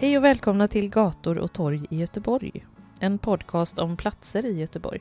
Hej 0.00 0.18
och 0.18 0.24
välkomna 0.24 0.68
till 0.68 0.90
Gator 0.90 1.38
och 1.38 1.52
torg 1.52 1.86
i 1.90 1.96
Göteborg. 1.96 2.66
En 3.00 3.18
podcast 3.18 3.78
om 3.78 3.96
platser 3.96 4.46
i 4.46 4.60
Göteborg. 4.60 5.00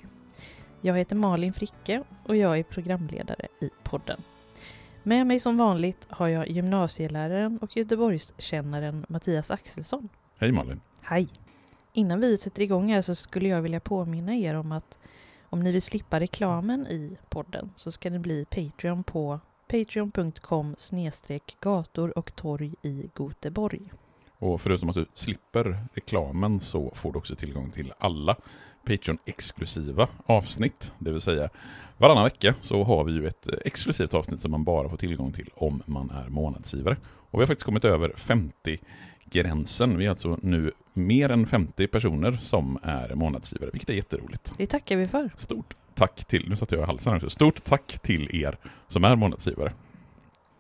Jag 0.81 0.97
heter 0.97 1.15
Malin 1.15 1.53
Fricke 1.53 2.03
och 2.25 2.35
jag 2.35 2.59
är 2.59 2.63
programledare 2.63 3.47
i 3.61 3.69
podden. 3.83 4.21
Med 5.03 5.27
mig 5.27 5.39
som 5.39 5.57
vanligt 5.57 6.07
har 6.09 6.27
jag 6.27 6.47
gymnasieläraren 6.47 7.59
och 7.61 7.77
Göteborgskännaren 7.77 9.05
Mattias 9.09 9.51
Axelsson. 9.51 10.09
Hej 10.37 10.51
Malin! 10.51 10.81
Hej! 11.01 11.27
Innan 11.93 12.21
vi 12.21 12.37
sätter 12.37 12.61
igång 12.61 12.93
här 12.93 13.01
så 13.01 13.15
skulle 13.15 13.49
jag 13.49 13.61
vilja 13.61 13.79
påminna 13.79 14.35
er 14.35 14.55
om 14.55 14.71
att 14.71 14.99
om 15.43 15.59
ni 15.59 15.71
vill 15.71 15.81
slippa 15.81 16.19
reklamen 16.19 16.87
i 16.87 17.17
podden 17.29 17.71
så 17.75 17.91
ska 17.91 18.09
ni 18.09 18.19
bli 18.19 18.45
Patreon 18.45 19.03
på 19.03 19.39
patreon.com 19.67 20.75
gator 21.59 22.17
och 22.17 22.35
torg 22.35 22.75
i 22.81 23.09
Göteborg. 23.19 23.91
Och 24.39 24.61
förutom 24.61 24.89
att 24.89 24.95
du 24.95 25.05
slipper 25.13 25.77
reklamen 25.93 26.59
så 26.59 26.91
får 26.95 27.11
du 27.11 27.17
också 27.17 27.35
tillgång 27.35 27.71
till 27.71 27.93
alla 27.97 28.35
Patreon-exklusiva 28.85 30.07
avsnitt. 30.25 30.91
Det 30.99 31.11
vill 31.11 31.21
säga 31.21 31.49
varannan 31.97 32.23
vecka 32.23 32.55
så 32.61 32.83
har 32.83 33.03
vi 33.03 33.11
ju 33.11 33.27
ett 33.27 33.47
exklusivt 33.65 34.13
avsnitt 34.13 34.41
som 34.41 34.51
man 34.51 34.63
bara 34.63 34.89
får 34.89 34.97
tillgång 34.97 35.31
till 35.31 35.49
om 35.55 35.81
man 35.85 36.09
är 36.09 36.29
månadsgivare. 36.29 36.97
Och 37.05 37.39
vi 37.39 37.41
har 37.41 37.47
faktiskt 37.47 37.65
kommit 37.65 37.85
över 37.85 38.09
50-gränsen. 38.09 39.97
Vi 39.97 40.05
är 40.05 40.09
alltså 40.09 40.37
nu 40.41 40.71
mer 40.93 41.29
än 41.29 41.47
50 41.47 41.87
personer 41.87 42.31
som 42.31 42.79
är 42.83 43.15
månadsgivare, 43.15 43.69
vilket 43.73 43.89
är 43.89 43.93
jätteroligt. 43.93 44.53
Det 44.57 44.67
tackar 44.67 44.97
vi 44.97 45.05
för. 45.05 45.29
Stort 45.37 45.75
tack 45.93 46.25
till, 46.25 46.49
nu 46.49 46.55
satte 46.55 46.75
jag 46.75 46.83
i 46.83 46.85
halsen 46.85 47.15
också, 47.15 47.29
stort 47.29 47.63
tack 47.63 47.99
till 47.99 48.43
er 48.43 48.57
som 48.87 49.03
är 49.03 49.15
månadsgivare. 49.15 49.73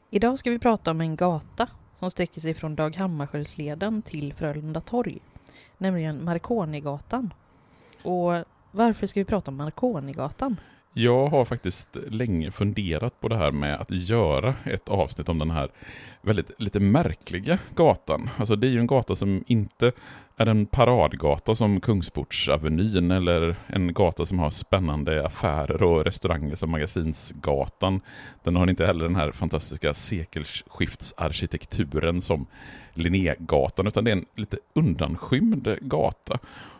Idag 0.09 0.39
ska 0.39 0.51
vi 0.51 0.59
prata 0.59 0.91
om 0.91 1.01
en 1.01 1.15
gata 1.15 1.67
som 1.99 2.11
sträcker 2.11 2.41
sig 2.41 2.53
från 2.53 2.75
Dag 2.75 2.95
Hammarskjöldsleden 2.95 4.01
till 4.01 4.33
Frölunda 4.33 4.81
torg, 4.81 5.19
nämligen 5.77 6.23
Marconigatan. 6.23 7.33
Och 8.03 8.43
varför 8.71 9.07
ska 9.07 9.19
vi 9.19 9.25
prata 9.25 9.51
om 9.51 9.57
Marconigatan? 9.57 10.59
Jag 10.99 11.27
har 11.27 11.45
faktiskt 11.45 11.97
länge 12.07 12.51
funderat 12.51 13.21
på 13.21 13.27
det 13.27 13.37
här 13.37 13.51
med 13.51 13.81
att 13.81 13.91
göra 13.91 14.55
ett 14.65 14.89
avsnitt 14.89 15.29
om 15.29 15.39
den 15.39 15.51
här 15.51 15.69
väldigt 16.21 16.61
lite 16.61 16.79
märkliga 16.79 17.59
gatan. 17.75 18.29
Alltså 18.37 18.55
det 18.55 18.67
är 18.67 18.71
ju 18.71 18.79
en 18.79 18.87
gata 18.87 19.15
som 19.15 19.43
inte 19.47 19.91
är 20.37 20.45
en 20.45 20.65
paradgata 20.65 21.55
som 21.55 21.81
Kungsportsavenyn 21.81 23.11
eller 23.11 23.55
en 23.67 23.93
gata 23.93 24.25
som 24.25 24.39
har 24.39 24.49
spännande 24.49 25.25
affärer 25.25 25.83
och 25.83 26.05
restauranger 26.05 26.55
som 26.55 26.71
Magasinsgatan. 26.71 28.01
Den 28.43 28.55
har 28.55 28.69
inte 28.69 28.85
heller 28.85 29.05
den 29.05 29.15
här 29.15 29.31
fantastiska 29.31 29.93
sekelskiftsarkitekturen 29.93 32.21
som 32.21 32.45
Linnégatan 32.93 33.87
utan 33.87 34.03
det 34.03 34.11
är 34.11 34.15
en 34.15 34.25
lite 34.35 34.57
undanskymd 34.73 35.77
gata. 35.81 36.39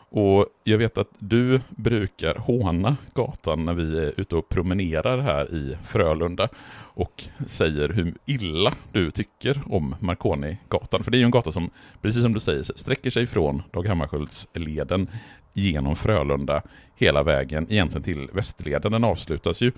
Och 0.09 0.45
jag 0.63 0.77
vet 0.77 0.97
att 0.97 1.09
du 1.19 1.61
brukar 1.69 2.35
håna 2.35 2.97
gatan 3.13 3.65
när 3.65 3.73
vi 3.73 3.97
är 3.99 4.13
ute 4.17 4.35
och 4.35 4.49
promenerar 4.49 5.17
här 5.17 5.53
i 5.53 5.77
Frölunda 5.83 6.49
och 6.93 7.23
säger 7.47 7.89
hur 7.89 8.13
illa 8.25 8.71
du 8.91 9.11
tycker 9.11 9.61
om 9.69 9.95
Marconi-gatan. 9.99 11.03
För 11.03 11.11
det 11.11 11.17
är 11.17 11.19
ju 11.19 11.25
en 11.25 11.31
gata 11.31 11.51
som, 11.51 11.69
precis 12.01 12.21
som 12.21 12.33
du 12.33 12.39
säger, 12.39 12.63
sträcker 12.63 13.09
sig 13.09 13.27
från 13.27 13.63
Dag 13.71 13.87
Hammarskjöldsleden 13.87 15.09
genom 15.53 15.95
Frölunda 15.95 16.61
hela 16.95 17.23
vägen 17.23 17.67
egentligen 17.69 18.03
till 18.03 18.29
Västerleden. 18.33 18.91
Den 18.91 19.03
avslutas 19.03 19.61
ju 19.61 19.71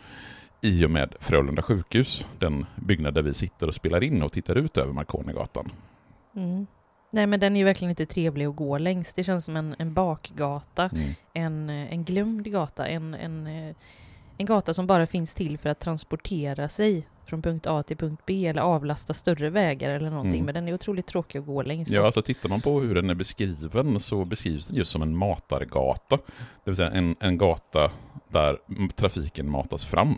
i 0.62 0.86
och 0.86 0.92
med 0.92 1.16
Frölunda 1.20 1.62
sjukhus, 1.62 2.28
den 2.40 2.66
byggnad 2.76 3.14
där 3.14 3.22
vi 3.22 3.34
sitter 3.34 3.68
och 3.68 3.74
spelar 3.74 4.04
in 4.04 4.24
och 4.24 4.32
tittar 4.32 4.56
ut 4.56 4.78
över 4.78 4.94
Marconigatan. 4.94 5.72
Mm. 6.36 6.68
Nej 7.12 7.28
men 7.28 7.40
den 7.40 7.56
är 7.56 7.60
ju 7.60 7.66
verkligen 7.66 7.90
inte 7.90 8.06
trevlig 8.06 8.46
att 8.46 8.56
gå 8.56 8.78
längs. 8.78 9.14
Det 9.14 9.24
känns 9.24 9.46
som 9.46 9.56
en, 9.56 9.76
en 9.80 9.94
bakgata, 9.94 10.90
Mm. 10.94 11.10
en, 11.34 11.70
en 11.70 12.04
glömd 12.04 12.52
gata, 12.52 12.88
en, 12.88 13.14
en, 13.14 13.48
eh, 13.48 13.76
en 14.38 14.46
gata 14.46 14.74
som 14.74 14.88
bara 14.88 15.08
finns 15.08 15.34
till 15.36 15.58
för 15.58 15.70
att 15.70 15.80
transportera 15.80 16.70
sig 16.70 17.08
från 17.26 17.42
punkt 17.42 17.68
A 17.68 17.84
till 17.84 17.98
punkt 17.98 18.22
B 18.26 18.48
eller 18.48 18.62
avlasta 18.62 19.14
större 19.14 19.50
vägar 19.50 19.90
eller 19.90 20.10
någonting. 20.10 20.40
Mm. 20.40 20.46
Men 20.46 20.54
den 20.56 20.68
är 20.68 20.74
otroligt 20.74 21.08
tråkig 21.08 21.40
att 21.40 21.46
gå 21.46 21.62
längs. 21.64 21.90
Ja, 21.90 22.06
alltså 22.06 22.22
tittar 22.22 22.50
man 22.50 22.62
på 22.62 22.80
hur 22.80 22.96
den 22.96 23.10
är 23.10 23.16
beskriven 23.16 24.00
så 24.00 24.26
beskrivs 24.26 24.68
den 24.68 24.78
just 24.78 24.92
som 24.92 25.02
en 25.02 25.18
matargata. 25.18 26.18
Det 26.64 26.72
vill 26.72 26.76
säga 26.76 26.92
en, 26.92 27.16
en 27.20 27.38
gata 27.38 27.92
där 28.30 28.58
trafiken 28.96 29.52
matas 29.52 29.86
fram. 29.86 30.18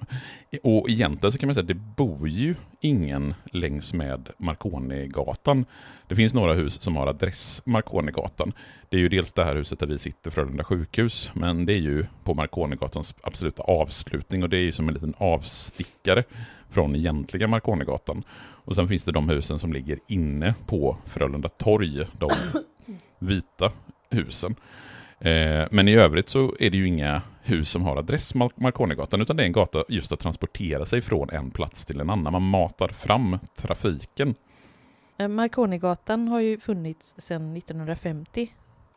Och 0.64 0.90
egentligen 0.90 1.32
så 1.32 1.38
kan 1.38 1.48
man 1.48 1.54
säga 1.54 1.62
att 1.62 1.68
det 1.68 1.96
bor 1.96 2.30
ju 2.30 2.56
ingen 2.80 3.34
längs 3.46 3.94
med 3.94 4.30
Marconigatan. 4.38 5.66
Det 6.08 6.16
finns 6.16 6.34
några 6.34 6.54
hus 6.54 6.82
som 6.82 6.96
har 6.96 7.08
adress 7.08 7.62
Marconigatan. 7.66 8.54
Det 8.90 8.98
är 8.98 9.02
ju 9.02 9.10
dels 9.10 9.34
det 9.34 9.44
här 9.44 9.56
huset 9.56 9.80
där 9.80 9.88
vi 9.88 9.98
sitter, 9.98 10.32
Frölunda 10.32 10.64
sjukhus, 10.64 11.32
men 11.34 11.66
det 11.66 11.74
är 11.74 11.80
ju 11.80 12.06
på 12.24 12.34
Marconigatans 12.34 13.16
absoluta 13.24 13.64
avslutning 13.64 14.44
och 14.44 14.50
det 14.50 14.58
är 14.58 14.62
ju 14.62 14.72
som 14.72 14.88
en 14.88 14.94
liten 14.94 15.14
avstickare 15.18 16.24
från 16.70 16.96
egentliga 16.96 17.48
Marconigatan. 17.48 18.24
Och 18.66 18.76
sen 18.76 18.88
finns 18.88 19.04
det 19.04 19.12
de 19.12 19.30
husen 19.30 19.60
som 19.60 19.74
ligger 19.74 20.00
inne 20.08 20.54
på 20.68 20.98
Frölunda 21.06 21.50
torg, 21.50 22.06
de 22.20 22.32
vita 23.20 23.72
husen. 24.10 24.56
Eh, 25.22 25.68
men 25.72 25.88
i 25.88 25.96
övrigt 25.96 26.30
så 26.30 26.56
är 26.60 26.70
det 26.70 26.78
ju 26.78 26.88
inga 26.88 27.22
hus 27.42 27.70
som 27.70 27.84
har 27.84 27.98
adress 27.98 28.36
Mar- 28.36 28.52
Marconigatan, 28.56 29.22
utan 29.22 29.36
det 29.36 29.44
är 29.44 29.46
en 29.48 29.52
gata 29.52 29.84
just 29.90 30.12
att 30.12 30.20
transportera 30.20 30.86
sig 30.86 31.02
från 31.02 31.30
en 31.30 31.52
plats 31.52 31.86
till 31.86 32.00
en 32.00 32.10
annan. 32.10 32.34
Man 32.34 32.42
matar 32.42 32.88
fram 32.88 33.40
trafiken. 33.58 34.36
Eh, 35.18 35.28
Marconigatan 35.28 36.28
har 36.28 36.40
ju 36.40 36.60
funnits 36.60 37.16
sedan 37.18 37.58
1950. 37.58 38.54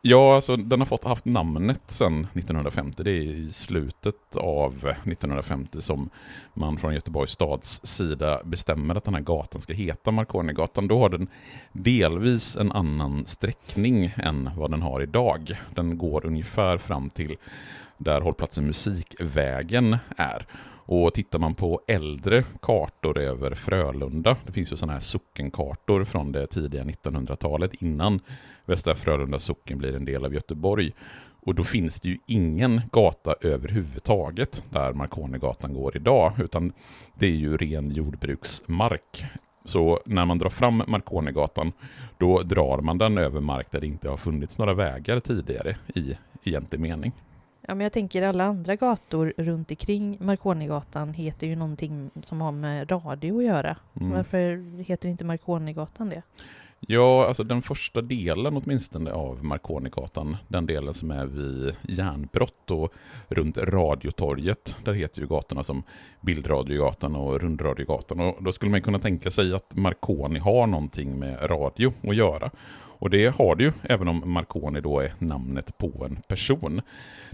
Ja, 0.07 0.35
alltså 0.35 0.55
den 0.55 0.79
har 0.79 0.85
fått 0.85 1.03
haft 1.03 1.25
namnet 1.25 1.81
sedan 1.87 2.27
1950. 2.33 3.03
Det 3.03 3.11
är 3.11 3.21
i 3.21 3.51
slutet 3.51 4.35
av 4.35 4.73
1950 5.03 5.81
som 5.81 6.09
man 6.53 6.77
från 6.77 6.93
Göteborgs 6.93 7.31
stads 7.31 7.85
sida 7.85 8.41
bestämmer 8.43 8.95
att 8.95 9.03
den 9.03 9.13
här 9.13 9.21
gatan 9.21 9.61
ska 9.61 9.73
heta 9.73 10.11
Marconigatan. 10.11 10.87
Då 10.87 10.99
har 10.99 11.09
den 11.09 11.27
delvis 11.71 12.55
en 12.55 12.71
annan 12.71 13.25
sträckning 13.25 14.13
än 14.17 14.49
vad 14.57 14.71
den 14.71 14.81
har 14.81 15.01
idag. 15.01 15.57
Den 15.75 15.97
går 15.97 16.25
ungefär 16.25 16.77
fram 16.77 17.09
till 17.09 17.37
där 17.97 18.21
hållplatsen 18.21 18.67
Musikvägen 18.67 19.97
är. 20.17 20.47
Och 20.87 21.13
tittar 21.13 21.39
man 21.39 21.55
på 21.55 21.81
äldre 21.87 22.43
kartor 22.61 23.17
över 23.17 23.53
Frölunda, 23.53 24.37
det 24.45 24.51
finns 24.51 24.71
ju 24.71 24.77
sådana 24.77 24.93
här 24.93 24.99
sockenkartor 24.99 26.03
från 26.03 26.31
det 26.31 26.47
tidiga 26.47 26.83
1900-talet 26.83 27.73
innan 27.73 28.19
Västra 28.65 28.95
Frölunda 28.95 29.39
socken 29.39 29.77
blir 29.77 29.95
en 29.95 30.05
del 30.05 30.25
av 30.25 30.33
Göteborg. 30.33 30.91
Och 31.45 31.55
då 31.55 31.63
finns 31.63 31.99
det 31.99 32.09
ju 32.09 32.17
ingen 32.25 32.81
gata 32.91 33.35
överhuvudtaget 33.41 34.63
där 34.69 34.93
Marconigatan 34.93 35.73
går 35.73 35.97
idag, 35.97 36.33
utan 36.37 36.73
det 37.13 37.25
är 37.25 37.31
ju 37.31 37.57
ren 37.57 37.89
jordbruksmark. 37.91 39.25
Så 39.65 39.99
när 40.05 40.25
man 40.25 40.37
drar 40.37 40.49
fram 40.49 40.83
Marconigatan, 40.87 41.71
då 42.17 42.41
drar 42.41 42.81
man 42.81 42.97
den 42.97 43.17
över 43.17 43.41
mark 43.41 43.71
där 43.71 43.81
det 43.81 43.87
inte 43.87 44.09
har 44.09 44.17
funnits 44.17 44.59
några 44.59 44.73
vägar 44.73 45.19
tidigare 45.19 45.77
i 45.95 46.17
egentlig 46.43 46.79
mening. 46.79 47.11
Ja, 47.67 47.75
men 47.75 47.83
jag 47.83 47.91
tänker 47.91 48.21
alla 48.21 48.43
andra 48.43 48.75
gator 48.75 49.33
runt 49.37 49.71
omkring 49.71 50.17
Marconigatan 50.21 51.13
heter 51.13 51.47
ju 51.47 51.55
någonting 51.55 52.09
som 52.23 52.41
har 52.41 52.51
med 52.51 52.91
radio 52.91 53.37
att 53.37 53.45
göra. 53.45 53.77
Mm. 54.01 54.11
Varför 54.11 54.63
heter 54.81 55.09
inte 55.09 55.25
Marconigatan 55.25 56.09
det? 56.09 56.21
Ja, 56.79 57.27
alltså 57.27 57.43
den 57.43 57.61
första 57.61 58.01
delen 58.01 58.57
åtminstone 58.57 59.11
av 59.11 59.43
Marconigatan, 59.43 60.37
den 60.47 60.65
delen 60.65 60.93
som 60.93 61.11
är 61.11 61.25
vid 61.25 61.75
järnbrott 61.81 62.71
och 62.71 62.93
runt 63.27 63.57
Radiotorget, 63.57 64.77
där 64.83 64.93
heter 64.93 65.21
ju 65.21 65.27
gatorna 65.27 65.63
som 65.63 65.83
Bildradiogatan 66.21 67.15
och 67.15 67.41
Rundradiogatan. 67.41 68.19
Och 68.19 68.43
då 68.43 68.51
skulle 68.51 68.71
man 68.71 68.81
kunna 68.81 68.99
tänka 68.99 69.31
sig 69.31 69.53
att 69.53 69.75
Marconi 69.75 70.39
har 70.39 70.67
någonting 70.67 71.19
med 71.19 71.51
radio 71.51 71.93
att 72.03 72.15
göra. 72.15 72.51
Och 72.99 73.09
det 73.09 73.35
har 73.35 73.55
det 73.55 73.63
ju, 73.63 73.71
även 73.83 74.07
om 74.07 74.21
Marconi 74.25 74.81
då 74.81 74.99
är 74.99 75.13
namnet 75.19 75.77
på 75.77 76.05
en 76.05 76.15
person. 76.27 76.81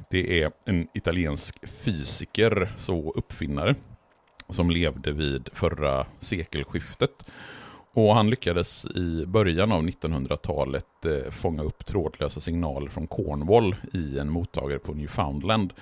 Det 0.09 0.43
är 0.43 0.51
en 0.65 0.87
italiensk 0.93 1.67
fysiker, 1.69 2.71
så 2.77 3.11
uppfinnare, 3.11 3.75
som 4.49 4.71
levde 4.71 5.11
vid 5.11 5.49
förra 5.53 6.05
sekelskiftet. 6.19 7.29
Och 7.93 8.15
han 8.15 8.29
lyckades 8.29 8.85
i 8.85 9.25
början 9.25 9.71
av 9.71 9.83
1900-talet 9.83 11.05
eh, 11.05 11.31
fånga 11.31 11.63
upp 11.63 11.85
trådlösa 11.85 12.41
signaler 12.41 12.89
från 12.89 13.07
Cornwall 13.07 13.75
i 13.93 14.19
en 14.19 14.29
mottagare 14.29 14.79
på 14.79 14.93
Newfoundland. 14.93 15.73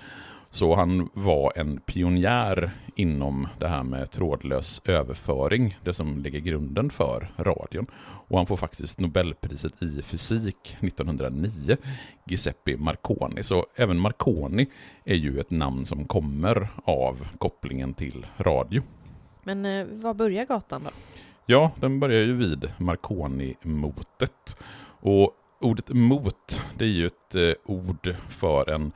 Så 0.49 0.75
han 0.75 1.09
var 1.13 1.53
en 1.55 1.79
pionjär 1.79 2.71
inom 2.95 3.47
det 3.57 3.67
här 3.67 3.83
med 3.83 4.11
trådlös 4.11 4.81
överföring, 4.85 5.77
det 5.83 5.93
som 5.93 6.17
lägger 6.17 6.39
grunden 6.39 6.89
för 6.89 7.31
radion. 7.37 7.87
Och 8.27 8.37
han 8.37 8.45
får 8.45 8.57
faktiskt 8.57 8.99
Nobelpriset 8.99 9.83
i 9.83 10.01
fysik 10.01 10.77
1909, 10.79 11.77
Giuseppe 12.25 12.77
Marconi. 12.77 13.43
Så 13.43 13.65
även 13.75 13.99
Marconi 13.99 14.67
är 15.03 15.15
ju 15.15 15.39
ett 15.39 15.51
namn 15.51 15.85
som 15.85 16.05
kommer 16.05 16.67
av 16.83 17.27
kopplingen 17.37 17.93
till 17.93 18.25
radio. 18.37 18.81
Men 19.43 19.65
eh, 19.65 19.85
var 19.85 20.13
börjar 20.13 20.45
gatan 20.45 20.81
då? 20.83 20.89
Ja, 21.45 21.71
den 21.75 21.99
börjar 21.99 22.19
ju 22.19 22.33
vid 22.33 22.71
Marconi-motet. 22.77 24.57
Och 25.01 25.31
ordet 25.61 25.89
mot, 25.89 26.61
det 26.77 26.83
är 26.85 26.89
ju 26.89 27.07
ett 27.07 27.35
eh, 27.35 27.53
ord 27.65 28.15
för 28.29 28.69
en 28.69 28.91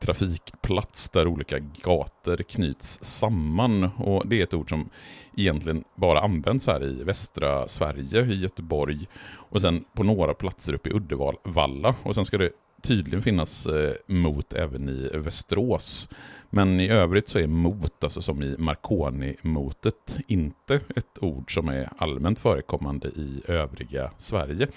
trafikplats 0.00 1.10
där 1.10 1.26
olika 1.26 1.58
gator 1.58 2.36
knyts 2.36 2.98
samman. 3.02 3.84
Och 3.84 4.26
det 4.26 4.38
är 4.38 4.42
ett 4.42 4.54
ord 4.54 4.68
som 4.68 4.90
egentligen 5.36 5.84
bara 5.94 6.20
används 6.20 6.66
här 6.66 6.84
i 6.84 7.04
västra 7.04 7.68
Sverige, 7.68 8.24
i 8.24 8.40
Göteborg 8.40 9.08
och 9.22 9.60
sen 9.60 9.84
på 9.94 10.02
några 10.02 10.34
platser 10.34 10.74
uppe 10.74 10.88
i 10.88 10.92
Uddevalla. 10.92 11.94
Och 12.02 12.14
sen 12.14 12.24
ska 12.24 12.38
det 12.38 12.50
tydligen 12.82 13.22
finnas 13.22 13.66
eh, 13.66 13.92
mot 14.06 14.52
även 14.52 14.88
i 14.88 15.10
Västerås. 15.14 16.08
Men 16.50 16.80
i 16.80 16.88
övrigt 16.88 17.28
så 17.28 17.38
är 17.38 17.46
mot, 17.46 18.04
alltså 18.04 18.22
som 18.22 18.42
i 18.42 18.56
Marconi-motet, 18.58 20.18
inte 20.26 20.74
ett 20.96 21.18
ord 21.20 21.54
som 21.54 21.68
är 21.68 21.88
allmänt 21.98 22.38
förekommande 22.38 23.08
i 23.08 23.42
övriga 23.48 24.10
Sverige. 24.16 24.68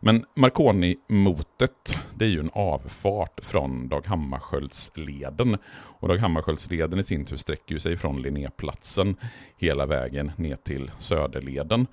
Men 0.00 0.24
Marconi-motet, 0.34 1.98
det 2.14 2.24
är 2.24 2.28
ju 2.28 2.40
en 2.40 2.50
avfart 2.52 3.44
från 3.44 3.88
Dag 3.88 4.06
Hammarskjöldsleden. 4.06 5.56
Och 5.70 6.08
Dag 6.08 6.18
Hammarskjöldsleden 6.18 6.98
i 6.98 7.04
sin 7.04 7.24
tur 7.24 7.36
sträcker 7.36 7.78
sig 7.78 7.96
från 7.96 8.22
Linnéplatsen 8.22 9.16
hela 9.56 9.86
vägen 9.86 10.32
ner 10.36 10.56
till 10.56 10.90
Söderleden. 10.98 11.86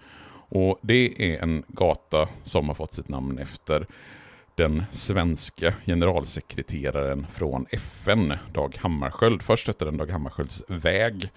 Och 0.49 0.79
det 0.81 1.33
är 1.33 1.43
en 1.43 1.63
gata 1.67 2.29
som 2.43 2.67
har 2.67 2.75
fått 2.75 2.93
sitt 2.93 3.09
namn 3.09 3.37
efter 3.37 3.87
den 4.55 4.83
svenska 4.91 5.73
generalsekreteraren 5.85 7.27
från 7.27 7.65
FN, 7.69 8.33
Dag 8.53 8.77
Hammarskjöld. 8.79 9.41
Först 9.41 9.67
hette 9.67 9.85
den 9.85 9.97
Dag 9.97 10.11
Hammarskjölds 10.11 10.63
väg 10.67 11.29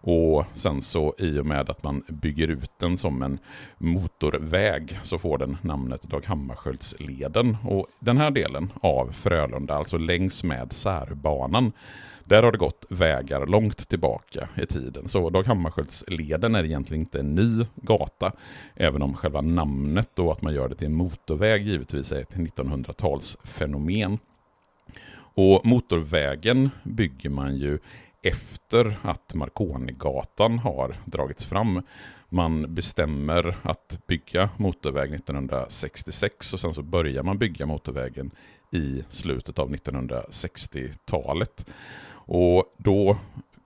och 0.00 0.44
sen 0.54 0.82
så 0.82 1.14
i 1.18 1.38
och 1.38 1.46
med 1.46 1.70
att 1.70 1.82
man 1.82 2.02
bygger 2.08 2.48
ut 2.48 2.70
den 2.78 2.96
som 2.96 3.22
en 3.22 3.38
motorväg 3.78 4.98
så 5.02 5.18
får 5.18 5.38
den 5.38 5.56
namnet 5.62 6.02
Dag 6.02 6.24
Hammarskjöldsleden. 6.26 7.56
Och 7.64 7.86
den 7.98 8.18
här 8.18 8.30
delen 8.30 8.72
av 8.80 9.12
Frölunda, 9.12 9.74
alltså 9.74 9.98
längs 9.98 10.44
med 10.44 10.72
särbanan, 10.72 11.72
där 12.30 12.42
har 12.42 12.52
det 12.52 12.58
gått 12.58 12.86
vägar 12.88 13.46
långt 13.46 13.88
tillbaka 13.88 14.48
i 14.56 14.66
tiden. 14.66 15.08
Så 15.08 15.30
Dag 15.30 15.46
Hammarskjöldsleden 15.46 16.54
är 16.54 16.64
egentligen 16.64 17.00
inte 17.00 17.20
en 17.20 17.34
ny 17.34 17.66
gata, 17.74 18.32
även 18.74 19.02
om 19.02 19.14
själva 19.14 19.40
namnet 19.40 20.18
och 20.18 20.32
att 20.32 20.42
man 20.42 20.54
gör 20.54 20.68
det 20.68 20.74
till 20.74 20.86
en 20.86 20.94
motorväg 20.94 21.66
givetvis 21.66 22.12
är 22.12 22.20
ett 22.20 22.34
1900-talsfenomen. 22.34 24.18
Och 25.14 25.66
motorvägen 25.66 26.70
bygger 26.82 27.30
man 27.30 27.56
ju 27.56 27.78
efter 28.22 28.98
att 29.02 29.34
Marconigatan 29.34 30.58
har 30.58 30.96
dragits 31.04 31.44
fram. 31.44 31.82
Man 32.28 32.74
bestämmer 32.74 33.56
att 33.62 33.98
bygga 34.06 34.50
motorväg 34.56 35.14
1966 35.14 36.54
och 36.54 36.60
sen 36.60 36.74
så 36.74 36.82
börjar 36.82 37.22
man 37.22 37.38
bygga 37.38 37.66
motorvägen 37.66 38.30
i 38.72 39.04
slutet 39.08 39.58
av 39.58 39.70
1960-talet. 39.70 41.66
Och 42.32 42.64
då 42.76 43.16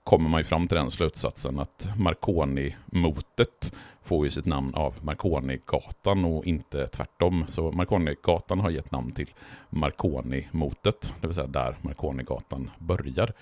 kommer 0.03 0.29
man 0.29 0.39
ju 0.39 0.43
fram 0.43 0.67
till 0.67 0.77
den 0.77 0.91
slutsatsen 0.91 1.59
att 1.59 1.89
Marconi-motet 1.97 3.73
får 4.03 4.25
ju 4.25 4.31
sitt 4.31 4.45
namn 4.45 4.73
av 4.75 4.93
Marconi-gatan 5.01 6.25
och 6.25 6.45
inte 6.45 6.87
tvärtom. 6.87 7.45
Så 7.47 7.71
Marconi-gatan 7.71 8.59
har 8.59 8.69
gett 8.69 8.91
namn 8.91 9.11
till 9.11 9.29
Marconi-motet, 9.69 11.13
det 11.21 11.27
vill 11.27 11.35
säga 11.35 11.47
där 11.47 11.77
Marconi-gatan 11.81 12.71
börjar. 12.77 13.33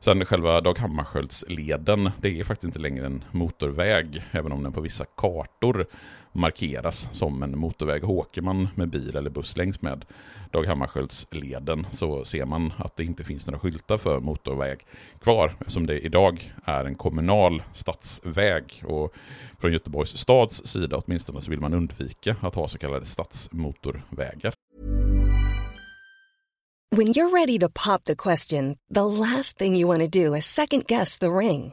Sen 0.00 0.24
själva 0.24 0.60
Dag 0.60 0.78
Hammarskjöldsleden, 0.78 2.10
det 2.20 2.40
är 2.40 2.44
faktiskt 2.44 2.64
inte 2.66 2.78
längre 2.78 3.06
en 3.06 3.24
motorväg, 3.30 4.22
även 4.30 4.52
om 4.52 4.62
den 4.62 4.72
på 4.72 4.80
vissa 4.80 5.04
kartor 5.04 5.86
markeras 6.36 7.08
som 7.12 7.42
en 7.42 7.58
motorväg. 7.58 8.04
Åker 8.04 8.42
man 8.42 8.68
med 8.74 8.88
bil 8.88 9.16
eller 9.16 9.30
buss 9.30 9.56
längs 9.56 9.82
med 9.82 10.04
Dag 10.52 10.66
Hammarskjöldsleden 10.66 11.86
så 11.92 12.24
ser 12.24 12.44
man 12.44 12.72
att 12.76 12.96
det 12.96 13.04
inte 13.04 13.24
finns 13.24 13.46
några 13.46 13.58
skyltar 13.58 13.98
för 13.98 14.20
motorväg 14.20 14.78
kvar 15.20 15.56
eftersom 15.60 15.86
det 15.86 16.00
idag 16.00 16.54
är 16.64 16.84
en 16.84 16.94
kommunal 16.94 17.62
stadsväg. 17.72 18.82
Och 18.86 19.14
från 19.58 19.72
Göteborgs 19.72 20.16
stads 20.16 20.66
sida 20.66 20.96
åtminstone 20.96 21.40
så 21.40 21.50
vill 21.50 21.60
man 21.60 21.74
undvika 21.74 22.36
att 22.40 22.54
ha 22.54 22.68
så 22.68 22.78
kallade 22.78 23.06
stadsmotorvägar. 23.06 24.54
When 26.90 27.08
you're 27.08 27.30
ready 27.30 27.58
to 27.58 27.68
pop 27.68 28.04
the 28.04 28.14
question, 28.16 28.76
the 28.94 29.04
last 29.04 29.58
thing 29.58 29.76
you 29.76 29.88
want 29.88 30.12
to 30.12 30.24
do 30.24 30.36
is 30.36 30.46
second 30.46 30.86
guess 30.86 31.18
the 31.18 31.26
ring. 31.26 31.72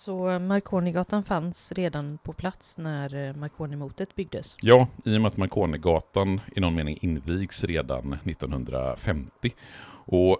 Så 0.00 0.38
Marconigatan 0.38 1.24
fanns 1.24 1.72
redan 1.72 2.18
på 2.22 2.32
plats 2.32 2.78
när 2.78 3.28
eh, 3.28 3.34
Marconimotet 3.34 4.14
byggdes? 4.14 4.56
Ja, 4.62 4.86
i 5.04 5.16
och 5.16 5.20
med 5.20 5.28
att 5.28 5.36
Marconigatan 5.36 6.40
i 6.56 6.60
någon 6.60 6.74
mening 6.74 6.98
invigs 7.02 7.64
redan 7.64 8.12
1950. 8.12 9.50
Och 10.06 10.38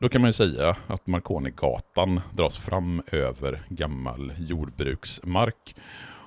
då 0.00 0.08
kan 0.08 0.20
man 0.20 0.28
ju 0.28 0.32
säga 0.32 0.76
att 0.86 1.06
Marconigatan 1.06 2.20
dras 2.32 2.56
fram 2.56 3.02
över 3.12 3.62
gammal 3.68 4.32
jordbruksmark. 4.38 5.76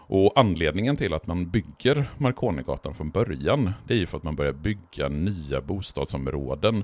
Och 0.08 0.34
anledningen 0.36 0.98
till 0.98 1.14
att 1.14 1.28
man 1.28 1.50
bygger 1.50 2.10
Marconigatan 2.18 2.94
från 2.94 3.10
början, 3.10 3.74
det 3.88 3.94
är 3.94 3.98
ju 3.98 4.06
för 4.06 4.18
att 4.18 4.24
man 4.24 4.36
börjar 4.36 4.54
bygga 4.54 5.10
nya 5.10 5.62
bostadsområden 5.62 6.84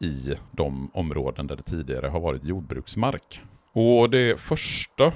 i 0.00 0.34
de 0.50 0.90
områden 0.94 1.46
där 1.46 1.56
det 1.56 1.62
tidigare 1.62 2.06
har 2.06 2.20
varit 2.20 2.44
jordbruksmark. 2.44 3.40
Och 3.72 4.10
det 4.10 4.40
första 4.40 5.12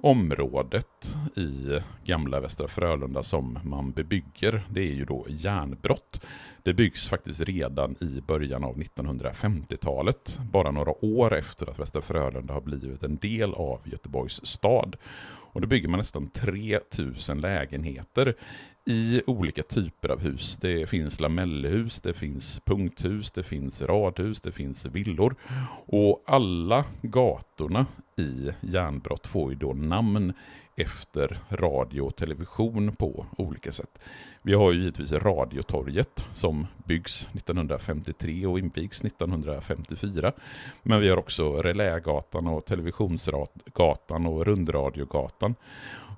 området 0.00 1.16
i 1.36 1.80
gamla 2.04 2.40
Västra 2.40 2.68
Frölunda 2.68 3.22
som 3.22 3.58
man 3.64 3.90
bebygger, 3.90 4.62
det 4.70 4.80
är 4.80 4.94
ju 4.94 5.04
då 5.04 5.26
järnbrott. 5.28 6.20
det 6.62 6.74
byggs 6.74 7.08
faktiskt 7.08 7.40
redan 7.40 7.96
i 8.00 8.20
början 8.20 8.64
av 8.64 8.76
1950-talet, 8.76 10.38
bara 10.52 10.70
några 10.70 11.04
år 11.04 11.34
efter 11.38 11.70
att 11.70 11.78
Västra 11.78 12.02
Frölunda 12.02 12.54
har 12.54 12.60
blivit 12.60 13.02
en 13.02 13.16
del 13.16 13.54
av 13.54 13.80
Göteborgs 13.84 14.46
stad. 14.46 14.96
Och 15.52 15.60
då 15.60 15.66
bygger 15.66 15.88
man 15.88 15.98
nästan 15.98 16.30
3000 16.30 17.40
lägenheter 17.40 18.34
i 18.86 19.22
olika 19.26 19.62
typer 19.62 20.08
av 20.08 20.20
hus. 20.20 20.56
Det 20.56 20.86
finns 20.86 21.20
lamellhus, 21.20 22.00
det 22.00 22.12
finns 22.12 22.60
punkthus, 22.64 23.30
det 23.30 23.42
finns 23.42 23.82
radhus, 23.82 24.40
det 24.40 24.52
finns 24.52 24.84
villor. 24.84 25.34
Och 25.86 26.22
alla 26.26 26.84
gatorna 27.02 27.86
i 28.16 28.50
Järnbrott 28.60 29.26
får 29.26 29.50
ju 29.50 29.56
då 29.56 29.72
namn 29.72 30.32
efter 30.76 31.38
radio 31.50 32.00
och 32.00 32.16
television 32.16 32.96
på 32.96 33.26
olika 33.36 33.72
sätt. 33.72 33.98
Vi 34.42 34.54
har 34.54 34.72
ju 34.72 34.78
givetvis 34.78 35.12
Radiotorget 35.12 36.26
som 36.34 36.66
byggs 36.84 37.28
1953 37.32 38.46
och 38.46 38.58
invigs 38.58 39.04
1954. 39.04 40.32
Men 40.82 41.00
vi 41.00 41.08
har 41.08 41.16
också 41.16 41.62
Relägatan 41.62 42.46
och 42.46 42.64
Televisionsgatan 42.64 44.26
och 44.26 44.46
Rundradiogatan. 44.46 45.54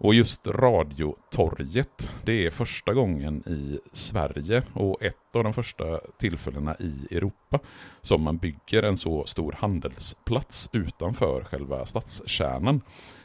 Och 0.01 0.15
just 0.15 0.47
Radiotorget, 0.47 2.11
det 2.25 2.47
är 2.47 2.51
första 2.51 2.95
gången 2.95 3.43
i 3.49 3.79
Sverige 3.93 4.63
och 4.73 5.03
ett 5.03 5.37
av 5.37 5.45
de 5.45 5.53
första 5.53 6.01
tillfällena 6.19 6.77
i 6.81 7.17
Europa 7.17 7.59
som 8.01 8.23
man 8.23 8.39
bygger 8.39 8.83
en 8.83 8.97
så 8.97 9.25
stor 9.25 9.53
handelsplats 9.59 10.69
utanför 10.73 11.45
själva 11.45 11.87
stadskärnan. 11.87 12.81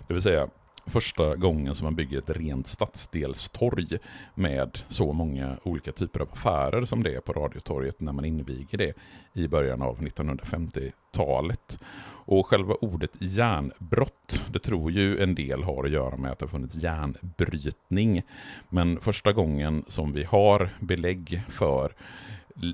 Det 0.08 0.14
vill 0.14 0.24
säga 0.24 0.48
första 0.86 1.36
gången 1.36 1.76
som 1.76 1.86
man 1.86 1.96
bygger 1.96 2.18
ett 2.18 2.30
rent 2.30 2.68
stadsdelstorg 2.68 3.98
med 4.36 4.80
så 4.88 5.14
många 5.14 5.58
olika 5.64 5.92
typer 5.92 6.20
av 6.20 6.30
affärer 6.32 6.86
som 6.86 7.04
det 7.04 7.16
är 7.16 7.20
på 7.20 7.34
Radiotorget 7.34 8.02
när 8.02 8.12
man 8.12 8.26
inviger 8.26 8.78
det 8.78 8.94
i 9.34 9.48
början 9.48 9.82
av 9.82 10.00
1950-talet. 10.00 11.80
Och 12.26 12.48
själva 12.48 12.74
ordet 12.74 13.12
järnbrott, 13.20 14.44
det 14.50 14.60
tror 14.60 14.92
ju 14.92 15.24
en 15.24 15.36
del 15.36 15.64
har 15.64 15.84
att 15.84 15.92
göra 15.92 16.18
med 16.18 16.32
att 16.32 16.40
det 16.40 16.46
har 16.46 16.50
funnits 16.50 16.76
järnbrytning. 16.76 18.22
Men 18.70 19.00
första 19.02 19.34
gången 19.34 19.86
som 19.88 20.14
vi 20.14 20.24
har 20.24 20.70
belägg 20.80 21.44
för 21.50 21.94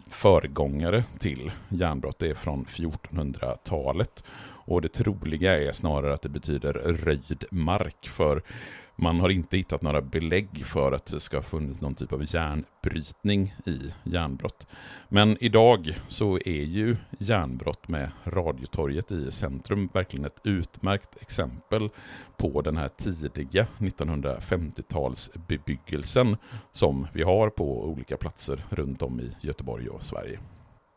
föregångare 0.10 1.04
till 1.20 1.51
järnbrott, 1.70 2.20
det 2.20 2.30
är 2.30 2.34
från 2.34 2.66
1400-talet. 2.66 4.24
Och 4.70 4.82
det 4.82 4.90
troliga 4.90 5.64
är 5.64 5.72
snarare 5.72 6.14
att 6.14 6.22
det 6.22 6.30
betyder 6.30 6.74
röjd 6.74 7.46
mark, 7.52 8.08
för 8.08 8.42
man 8.96 9.20
har 9.20 9.30
inte 9.30 9.58
hittat 9.58 9.82
några 9.82 10.02
belägg 10.02 10.66
för 10.66 10.92
att 10.92 11.06
det 11.06 11.20
ska 11.20 11.38
ha 11.38 11.42
funnits 11.42 11.82
någon 11.82 11.96
typ 11.96 12.14
av 12.14 12.36
järnbrytning 12.36 13.56
i 13.66 13.94
järnbrott. 14.04 14.68
Men 15.08 15.38
idag 15.40 15.94
så 16.08 16.36
är 16.36 16.64
ju 16.64 16.98
järnbrott 17.20 17.88
med 17.88 18.12
Radiotorget 18.24 19.12
i 19.12 19.32
centrum 19.32 19.90
verkligen 19.94 20.26
ett 20.26 20.42
utmärkt 20.44 21.22
exempel 21.22 21.90
på 22.38 22.62
den 22.62 22.78
här 22.78 22.88
tidiga 22.88 23.68
1950-talsbebyggelsen 23.78 26.38
som 26.72 27.08
vi 27.14 27.24
har 27.24 27.50
på 27.50 27.86
olika 27.86 28.18
platser 28.18 28.66
runt 28.70 29.02
om 29.02 29.20
i 29.20 29.36
Göteborg 29.42 29.90
och 29.90 30.04
Sverige. 30.04 30.40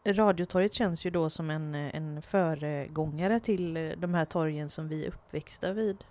Radiotorget 0.05 0.75
känns 0.75 1.07
ju 1.07 1.11
då 1.11 1.31
som 1.31 1.51
en, 1.51 1.75
en 1.75 2.23
föregångare 2.23 3.41
till 3.41 3.95
de 3.99 4.15
här 4.15 4.25
torgen 4.25 4.69
som 4.69 4.89
vi 4.89 5.05
är 5.05 5.09
uppväxta 5.09 5.73
vid. 5.73 6.05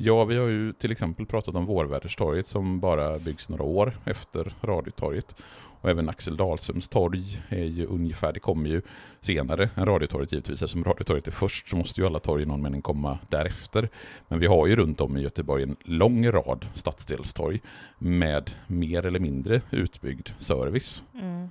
Ja, 0.00 0.24
vi 0.24 0.36
har 0.36 0.48
ju 0.48 0.72
till 0.72 0.92
exempel 0.92 1.26
pratat 1.26 1.54
om 1.54 1.66
Vårväderstorget 1.66 2.46
som 2.46 2.80
bara 2.80 3.18
byggs 3.18 3.48
några 3.48 3.62
år 3.62 3.98
efter 4.04 4.54
Radiotorget. 4.62 5.34
Och 5.80 5.90
även 5.90 6.08
Axel 6.08 6.36
Dahlsums 6.36 6.88
torg 6.88 7.42
är 7.48 7.64
ju 7.64 7.86
ungefär, 7.86 8.32
det 8.32 8.40
kommer 8.40 8.70
ju 8.70 8.82
senare 9.20 9.70
än 9.74 9.86
Radiotorget 9.86 10.32
givetvis. 10.32 10.62
Eftersom 10.62 10.84
Radiotorget 10.84 11.26
är 11.26 11.32
först 11.32 11.68
så 11.68 11.76
måste 11.76 12.00
ju 12.00 12.06
alla 12.06 12.18
torg 12.18 12.42
i 12.42 12.46
någon 12.46 12.62
mening 12.62 12.82
komma 12.82 13.18
därefter. 13.28 13.88
Men 14.28 14.38
vi 14.38 14.46
har 14.46 14.66
ju 14.66 14.76
runt 14.76 15.00
om 15.00 15.16
i 15.16 15.20
Göteborg 15.20 15.62
en 15.62 15.76
lång 15.84 16.30
rad 16.30 16.66
stadsdelstorg 16.74 17.60
med 17.98 18.50
mer 18.66 19.06
eller 19.06 19.20
mindre 19.20 19.60
utbyggd 19.70 20.28
service. 20.38 21.04
Mm. 21.14 21.50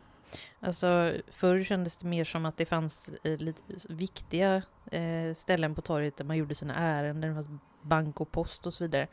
Alltså 0.59 1.13
förr 1.27 1.63
kändes 1.63 1.97
det 1.97 2.07
mer 2.07 2.23
som 2.23 2.45
att 2.45 2.57
det 2.57 2.65
fanns 2.65 3.09
eh, 3.23 3.37
lite 3.37 3.61
viktiga 3.89 4.61
eh, 4.91 5.33
ställen 5.33 5.75
på 5.75 5.81
torget 5.81 6.17
där 6.17 6.25
man 6.25 6.37
gjorde 6.37 6.55
sina 6.55 6.75
ärenden, 6.75 7.29
det 7.29 7.43
fanns 7.43 7.61
bank 7.81 8.21
och 8.21 8.31
post 8.31 8.65
och 8.65 8.73
så 8.73 8.83
vidare. 8.83 9.07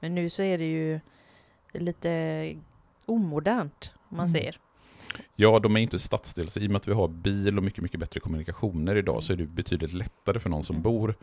Men 0.00 0.14
nu 0.14 0.30
så 0.30 0.42
är 0.42 0.58
det 0.58 0.70
ju 0.70 1.00
lite 1.72 2.56
omodernt, 3.06 3.92
om 3.94 4.16
man 4.16 4.26
mm. 4.26 4.28
säger. 4.28 4.60
Ja, 5.36 5.58
de 5.58 5.76
är 5.76 5.80
inte 5.80 5.98
stadsdels. 5.98 6.56
I 6.56 6.66
och 6.66 6.70
med 6.70 6.76
att 6.76 6.88
vi 6.88 6.92
har 6.92 7.08
bil 7.08 7.58
och 7.58 7.64
mycket, 7.64 7.82
mycket 7.82 8.00
bättre 8.00 8.20
kommunikationer 8.20 8.96
idag 8.96 9.22
så 9.22 9.32
är 9.32 9.36
det 9.36 9.46
betydligt 9.46 9.92
lättare 9.92 10.38
för 10.38 10.50
någon 10.50 10.64
som 10.64 10.76
mm. 10.76 10.82
bor 10.82 11.14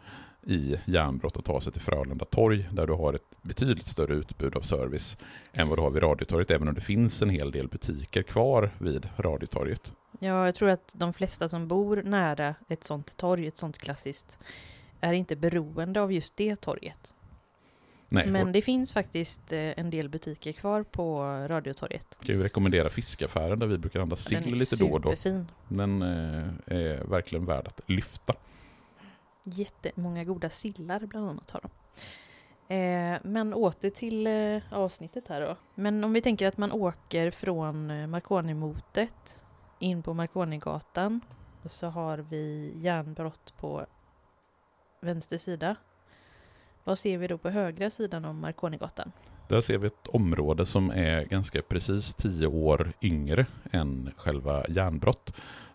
i 0.48 0.76
Järnbrott 0.86 1.38
att 1.38 1.46
ta 1.46 1.62
sig 1.62 1.72
till 1.72 1.82
Frölunda 1.82 2.26
torg 2.26 2.70
där 2.72 2.88
du 2.88 2.94
har 2.94 3.14
ett 3.14 3.42
betydligt 3.42 3.88
större 3.88 4.14
utbud 4.14 4.56
av 4.56 4.62
service 4.62 5.18
än 5.54 5.70
vad 5.70 5.78
du 5.78 5.82
har 5.82 5.90
vid 5.90 6.04
Radiotorget, 6.04 6.52
även 6.52 6.68
om 6.68 6.74
det 6.74 6.82
finns 6.82 7.22
en 7.22 7.30
hel 7.30 7.52
del 7.52 7.68
butiker 7.68 8.24
kvar 8.24 8.72
vid 8.78 9.10
Radiotorget. 9.18 9.94
Ja, 10.20 10.46
jag 10.46 10.56
tror 10.56 10.70
att 10.70 10.96
de 10.98 11.14
flesta 11.14 11.50
som 11.50 11.68
bor 11.68 12.04
nära 12.06 12.56
ett 12.68 12.84
sånt 12.84 13.18
torg, 13.18 13.48
ett 13.48 13.58
sånt 13.58 13.78
klassiskt, 13.78 14.40
är 15.02 15.14
inte 15.14 15.36
beroende 15.36 16.02
av 16.02 16.14
just 16.14 16.38
det 16.38 16.56
torget. 16.56 17.14
Nej, 18.10 18.28
Men 18.28 18.52
det 18.52 18.62
finns 18.62 18.92
faktiskt 18.92 19.52
eh, 19.52 19.80
en 19.80 19.90
del 19.90 20.10
butiker 20.10 20.52
kvar 20.52 20.84
på 20.84 21.22
Radiotorget. 21.48 22.08
Jag 22.20 22.26
kan 22.26 22.36
ju 22.36 22.44
rekommendera 22.44 22.90
fiskaffären 22.90 23.60
där 23.60 23.68
vi 23.68 23.78
brukar 23.78 24.00
handla 24.00 24.16
sill 24.16 24.56
lite 24.56 24.76
då 24.76 24.92
och 24.92 25.02
då. 25.02 25.16
Den 25.68 26.02
eh, 26.02 26.48
är 26.66 27.04
verkligen 27.04 27.46
värd 27.46 27.68
att 27.68 27.82
lyfta. 27.90 28.34
Jättemånga 29.44 30.24
goda 30.24 30.50
sillar 30.50 31.00
bland 31.00 31.30
annat 31.30 31.52
har 31.52 31.62
de. 31.62 31.70
Eh, 32.76 33.20
men 33.24 33.54
åter 33.54 33.90
till 33.90 34.28
avsnittet 34.72 35.28
här 35.28 35.42
då. 35.42 35.58
Men 35.76 36.04
om 36.04 36.14
vi 36.14 36.22
tänker 36.22 36.48
att 36.48 36.58
man 36.58 36.72
åker 36.72 37.32
från 37.32 38.10
Marconi-motet 38.10 39.44
in 39.80 40.04
på 40.04 40.14
Marconigatan 40.14 41.22
och 41.64 41.72
så 41.72 41.88
har 41.88 42.18
vi 42.18 42.74
järnbrott 42.76 43.54
på 43.58 43.86
vänster 45.02 45.38
sida. 45.38 45.76
Vad 46.88 47.00
ser 47.00 47.18
vi 47.18 47.28
då 47.28 47.38
på 47.38 47.50
högra 47.50 47.90
sidan 47.90 48.26
om 48.26 48.40
Marconigatan? 48.40 49.12
Där 49.48 49.62
ser 49.62 49.78
vi 49.78 49.88
ett 49.88 50.08
område 50.08 50.66
som 50.66 50.90
är 50.90 51.24
ganska 51.24 51.62
precis 51.62 52.14
tio 52.14 52.48
år 52.48 52.92
yngre 53.02 53.46
än 53.72 54.12
själva 54.18 54.64
järnbrott. 54.68 55.34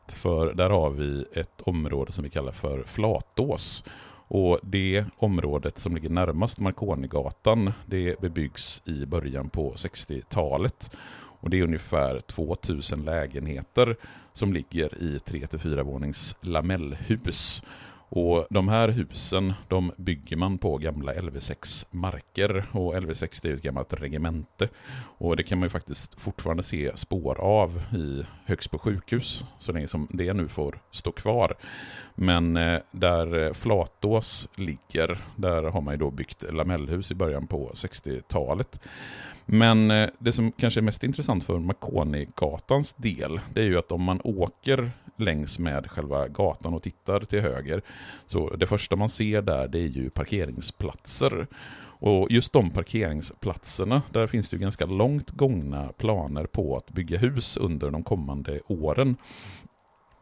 För 0.08 0.54
där 0.54 0.70
har 0.70 0.90
vi 0.90 1.24
ett 1.32 1.60
område 1.60 2.12
som 2.12 2.24
vi 2.24 2.30
kallar 2.30 2.52
för 2.52 2.82
Flatås. 2.82 3.84
Och 4.28 4.58
det 4.62 5.04
området 5.16 5.78
som 5.78 5.94
ligger 5.94 6.10
närmast 6.10 6.60
Marconigatan, 6.60 7.72
det 7.86 8.20
bebyggs 8.20 8.82
i 8.84 9.06
början 9.06 9.48
på 9.48 9.72
60-talet. 9.72 10.90
Och 11.40 11.50
det 11.50 11.58
är 11.58 11.62
ungefär 11.62 12.20
2000 12.20 13.04
lägenheter 13.04 13.96
som 14.32 14.52
ligger 14.52 15.02
i 15.02 15.18
3-4 15.18 15.82
vånings 15.82 16.36
lamellhus. 16.40 17.62
Och 18.14 18.46
de 18.50 18.68
här 18.68 18.88
husen 18.88 19.52
de 19.68 19.92
bygger 19.96 20.36
man 20.36 20.58
på 20.58 20.78
gamla 20.78 21.12
LV6 21.14 21.86
marker 21.90 22.64
och 22.72 22.94
LV6 22.94 23.46
är 23.46 23.54
ett 23.54 23.62
gammalt 23.62 23.92
regemente. 23.92 24.68
Och 25.18 25.36
det 25.36 25.42
kan 25.42 25.58
man 25.58 25.66
ju 25.66 25.70
faktiskt 25.70 26.20
fortfarande 26.20 26.62
se 26.62 26.96
spår 26.96 27.40
av 27.40 27.82
i 27.94 28.26
Högsbo 28.44 28.78
sjukhus 28.78 29.44
så 29.58 29.72
länge 29.72 29.88
som 29.88 30.08
det 30.10 30.32
nu 30.32 30.48
får 30.48 30.78
stå 30.90 31.12
kvar. 31.12 31.54
Men 32.14 32.56
eh, 32.56 32.80
där 32.90 33.52
Flatås 33.52 34.48
ligger, 34.56 35.18
där 35.36 35.62
har 35.62 35.80
man 35.80 35.94
ju 35.94 35.98
då 35.98 36.10
byggt 36.10 36.52
lamellhus 36.52 37.10
i 37.10 37.14
början 37.14 37.46
på 37.46 37.70
60-talet. 37.74 38.80
Men 39.46 39.90
eh, 39.90 40.08
det 40.18 40.32
som 40.32 40.52
kanske 40.52 40.80
är 40.80 40.82
mest 40.82 41.04
intressant 41.04 41.44
för 41.44 41.58
Makonigatans 41.58 42.94
del, 42.94 43.40
det 43.54 43.60
är 43.60 43.64
ju 43.64 43.78
att 43.78 43.92
om 43.92 44.02
man 44.02 44.20
åker 44.24 44.90
längs 45.16 45.58
med 45.58 45.90
själva 45.90 46.28
gatan 46.28 46.74
och 46.74 46.82
tittar 46.82 47.20
till 47.20 47.40
höger, 47.40 47.82
så 48.26 48.56
det 48.56 48.66
första 48.66 48.96
man 48.96 49.08
ser 49.08 49.42
där 49.42 49.68
det 49.68 49.78
är 49.78 49.88
ju 49.88 50.10
parkeringsplatser. 50.10 51.46
Och 52.04 52.30
just 52.30 52.52
de 52.52 52.70
parkeringsplatserna, 52.70 54.02
där 54.10 54.26
finns 54.26 54.50
det 54.50 54.56
ju 54.56 54.60
ganska 54.60 54.86
långt 54.86 55.30
gångna 55.30 55.88
planer 55.96 56.46
på 56.46 56.76
att 56.76 56.90
bygga 56.90 57.18
hus 57.18 57.56
under 57.56 57.90
de 57.90 58.02
kommande 58.02 58.60
åren. 58.66 59.16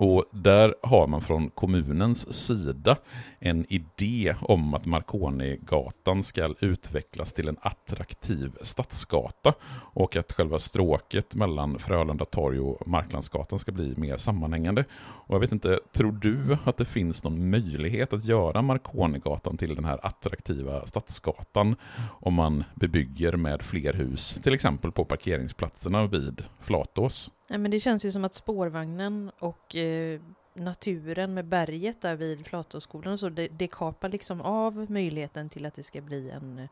Och 0.02 0.24
där 0.30 0.74
har 0.82 1.06
man 1.06 1.20
från 1.20 1.50
kommunens 1.50 2.46
sida 2.46 2.96
en 3.38 3.66
idé 3.68 4.34
om 4.40 4.74
att 4.74 4.86
Marconigatan 4.86 6.22
ska 6.22 6.54
utvecklas 6.60 7.32
till 7.32 7.48
en 7.48 7.56
attraktiv 7.60 8.52
stadsgata 8.62 9.54
och 9.94 10.16
att 10.16 10.32
själva 10.32 10.58
stråket 10.58 11.34
mellan 11.34 11.78
Frölunda 11.78 12.24
torg 12.24 12.60
och 12.60 12.88
Marklandsgatan 12.88 13.58
ska 13.58 13.72
bli 13.72 13.94
mer 13.96 14.16
sammanhängande. 14.16 14.84
Och 15.00 15.34
jag 15.34 15.40
vet 15.40 15.52
inte, 15.52 15.80
tror 15.92 16.12
du 16.12 16.56
att 16.64 16.76
det 16.76 16.84
finns 16.84 17.24
någon 17.24 17.50
möjlighet 17.50 18.12
att 18.12 18.24
göra 18.24 18.62
Marconigatan 18.62 19.56
till 19.56 19.74
den 19.74 19.84
här 19.84 20.06
attraktiva 20.06 20.86
stadsgatan 20.86 21.76
om 22.20 22.34
man 22.34 22.64
bebygger 22.74 23.36
med 23.36 23.62
fler 23.62 23.92
hus, 23.92 24.40
till 24.42 24.54
exempel 24.54 24.92
på 24.92 25.04
parkeringsplatserna 25.04 26.06
vid 26.06 26.42
Flatås? 26.60 27.30
Nej, 27.50 27.58
men 27.58 27.70
det 27.70 27.80
känns 27.80 28.04
ju 28.04 28.12
som 28.12 28.24
att 28.24 28.34
spårvagnen 28.34 29.30
och 29.38 29.76
eh, 29.76 30.20
naturen 30.54 31.34
med 31.34 31.44
berget 31.44 32.00
där 32.00 32.14
vid 32.14 32.46
Flatåskolan 32.46 33.12
och 33.12 33.20
så, 33.20 33.28
det, 33.28 33.48
det 33.48 33.66
kapar 33.66 34.08
liksom 34.08 34.40
av 34.40 34.90
möjligheten 34.90 35.48
till 35.48 35.66
att 35.66 35.74
det 35.74 35.82
ska 35.82 36.00
bli 36.00 36.30
en 36.30 36.68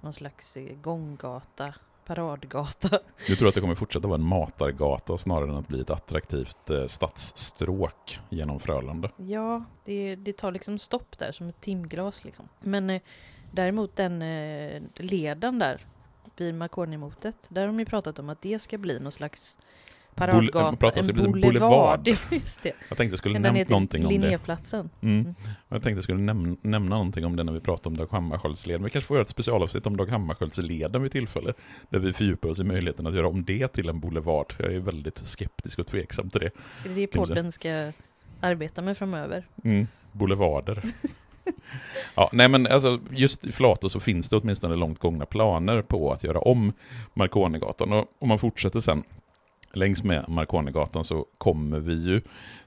någon 0.00 0.12
slags 0.12 0.56
eh, 0.56 0.76
gånggata, 0.76 1.74
paradgata. 2.06 2.98
Du 3.26 3.36
tror 3.36 3.48
att 3.48 3.54
det 3.54 3.60
kommer 3.60 3.74
fortsätta 3.74 4.08
vara 4.08 4.18
en 4.18 4.26
matargata 4.26 5.18
snarare 5.18 5.50
än 5.50 5.56
att 5.56 5.68
bli 5.68 5.80
ett 5.80 5.90
attraktivt 5.90 6.70
eh, 6.70 6.86
stadsstråk 6.86 8.20
genom 8.28 8.60
Frölunda? 8.60 9.10
Ja, 9.16 9.64
det, 9.84 10.16
det 10.16 10.36
tar 10.36 10.52
liksom 10.52 10.78
stopp 10.78 11.18
där 11.18 11.32
som 11.32 11.48
ett 11.48 11.60
timglas 11.60 12.24
liksom. 12.24 12.48
Men 12.60 12.90
eh, 12.90 13.00
däremot 13.52 13.96
den 13.96 14.22
eh, 14.22 14.82
leden 14.94 15.58
där 15.58 15.86
vid 16.36 16.54
Marconi-motet, 16.54 17.46
där 17.48 17.60
har 17.60 17.66
de 17.66 17.78
ju 17.78 17.86
pratat 17.86 18.18
om 18.18 18.28
att 18.28 18.42
det 18.42 18.58
ska 18.58 18.78
bli 18.78 19.00
någon 19.00 19.12
slags 19.12 19.58
paradgata, 20.14 20.62
man 20.62 20.76
pratar 20.76 21.00
om 21.00 21.08
att 21.08 21.16
det 21.16 21.22
en 21.22 21.34
en 21.34 21.40
boulevard. 21.40 22.08
Just 22.30 22.62
det. 22.62 22.72
Jag 22.88 22.98
tänkte 22.98 23.12
jag 23.12 23.18
skulle 23.18 23.38
nämna 23.38 23.64
någonting 23.68 24.06
om 24.06 24.20
det. 24.20 24.48
Mm. 24.72 24.90
Mm. 25.02 25.34
Jag 25.68 25.82
tänkte 25.82 25.90
jag 25.90 26.04
skulle 26.04 26.20
näm 26.20 26.56
nämna 26.62 26.96
någonting 26.96 27.24
om 27.24 27.36
det 27.36 27.44
när 27.44 27.52
vi 27.52 27.60
pratar 27.60 27.90
om 27.90 27.96
Dag 27.96 28.08
Hammarskjöldsleden. 28.10 28.84
Vi 28.84 28.90
kanske 28.90 29.08
får 29.08 29.16
göra 29.16 29.22
ett 29.22 29.28
specialavsnitt 29.28 29.86
om 29.86 29.96
Dag 29.96 30.06
Hammarskjöldsleden 30.06 31.02
vid 31.02 31.12
tillfälle. 31.12 31.52
Där 31.88 31.98
vi 31.98 32.12
fördjupar 32.12 32.48
oss 32.48 32.58
i 32.58 32.64
möjligheten 32.64 33.06
att 33.06 33.14
göra 33.14 33.28
om 33.28 33.44
det 33.44 33.68
till 33.68 33.88
en 33.88 34.00
boulevard. 34.00 34.54
Jag 34.58 34.72
är 34.72 34.78
väldigt 34.78 35.18
skeptisk 35.18 35.78
och 35.78 35.86
tveksam 35.86 36.30
till 36.30 36.40
det. 36.40 36.50
Det 36.84 36.90
är 36.90 36.94
det 36.94 37.06
podden 37.06 37.52
ska 37.52 37.92
arbeta 38.40 38.82
med 38.82 38.98
framöver. 38.98 39.46
Mm. 39.64 39.86
Boulevarder. 40.12 40.82
ja, 42.16 42.30
nej 42.32 42.48
men 42.48 42.66
alltså 42.66 43.00
just 43.10 43.46
i 43.46 43.52
Flatå 43.52 43.88
så 43.88 44.00
finns 44.00 44.28
det 44.28 44.36
åtminstone 44.36 44.76
långt 44.76 44.98
gångna 44.98 45.26
planer 45.26 45.82
på 45.82 46.12
att 46.12 46.24
göra 46.24 46.38
om 46.38 46.72
Marconigatan. 47.14 47.92
Och 47.92 48.06
om 48.18 48.28
man 48.28 48.38
fortsätter 48.38 48.80
sen 48.80 49.04
längs 49.76 50.02
med 50.02 50.28
Marconigatan 50.28 51.04
så 51.04 51.26
kommer 51.38 51.78
vi 51.78 51.94
ju 51.94 52.20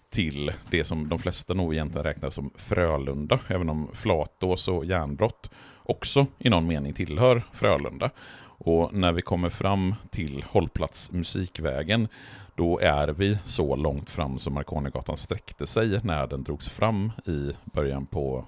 till 0.09 0.51
det 0.71 0.83
som 0.83 1.09
de 1.09 1.19
flesta 1.19 1.53
nog 1.53 1.73
egentligen 1.73 2.03
räknar 2.03 2.29
som 2.29 2.51
Frölunda, 2.55 3.39
även 3.47 3.69
om 3.69 3.87
Flatås 3.93 4.67
och 4.67 4.85
Järnbrott 4.85 5.51
också 5.83 6.27
i 6.39 6.49
någon 6.49 6.67
mening 6.67 6.93
tillhör 6.93 7.43
Frölunda. 7.53 8.09
Och 8.57 8.93
när 8.93 9.11
vi 9.11 9.21
kommer 9.21 9.49
fram 9.49 9.95
till 10.09 10.43
hållplats 10.47 11.11
Musikvägen, 11.11 12.07
då 12.55 12.79
är 12.79 13.07
vi 13.07 13.37
så 13.45 13.75
långt 13.75 14.09
fram 14.09 14.39
som 14.39 14.53
Marconigatan 14.53 15.17
sträckte 15.17 15.67
sig 15.67 15.99
när 16.03 16.27
den 16.27 16.43
drogs 16.43 16.69
fram 16.69 17.11
i 17.25 17.51
början 17.63 18.05
på 18.05 18.45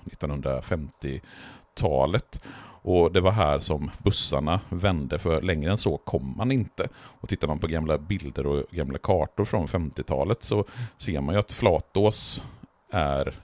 talet 1.78 2.42
Och 2.88 3.12
det 3.12 3.22
var 3.22 3.32
här 3.32 3.60
som 3.60 3.92
bussarna 4.04 4.60
vände, 4.70 5.20
för 5.20 5.42
längre 5.42 5.72
än 5.72 5.78
så 5.78 5.98
kom 5.98 6.34
man 6.38 6.52
inte. 6.52 6.88
Och 6.96 7.30
tittar 7.30 7.48
man 7.48 7.60
på 7.60 7.68
gamla 7.68 7.98
bilder 7.98 8.46
och 8.46 8.64
gamla 8.72 8.98
kartor 8.98 9.46
från 9.46 9.68
50-talet 9.68 10.44
så 10.44 10.66
ser 10.98 11.22
man 11.22 11.36
ju 11.36 11.40
att 11.40 11.52
Flatås 11.52 12.44
är 12.92 13.36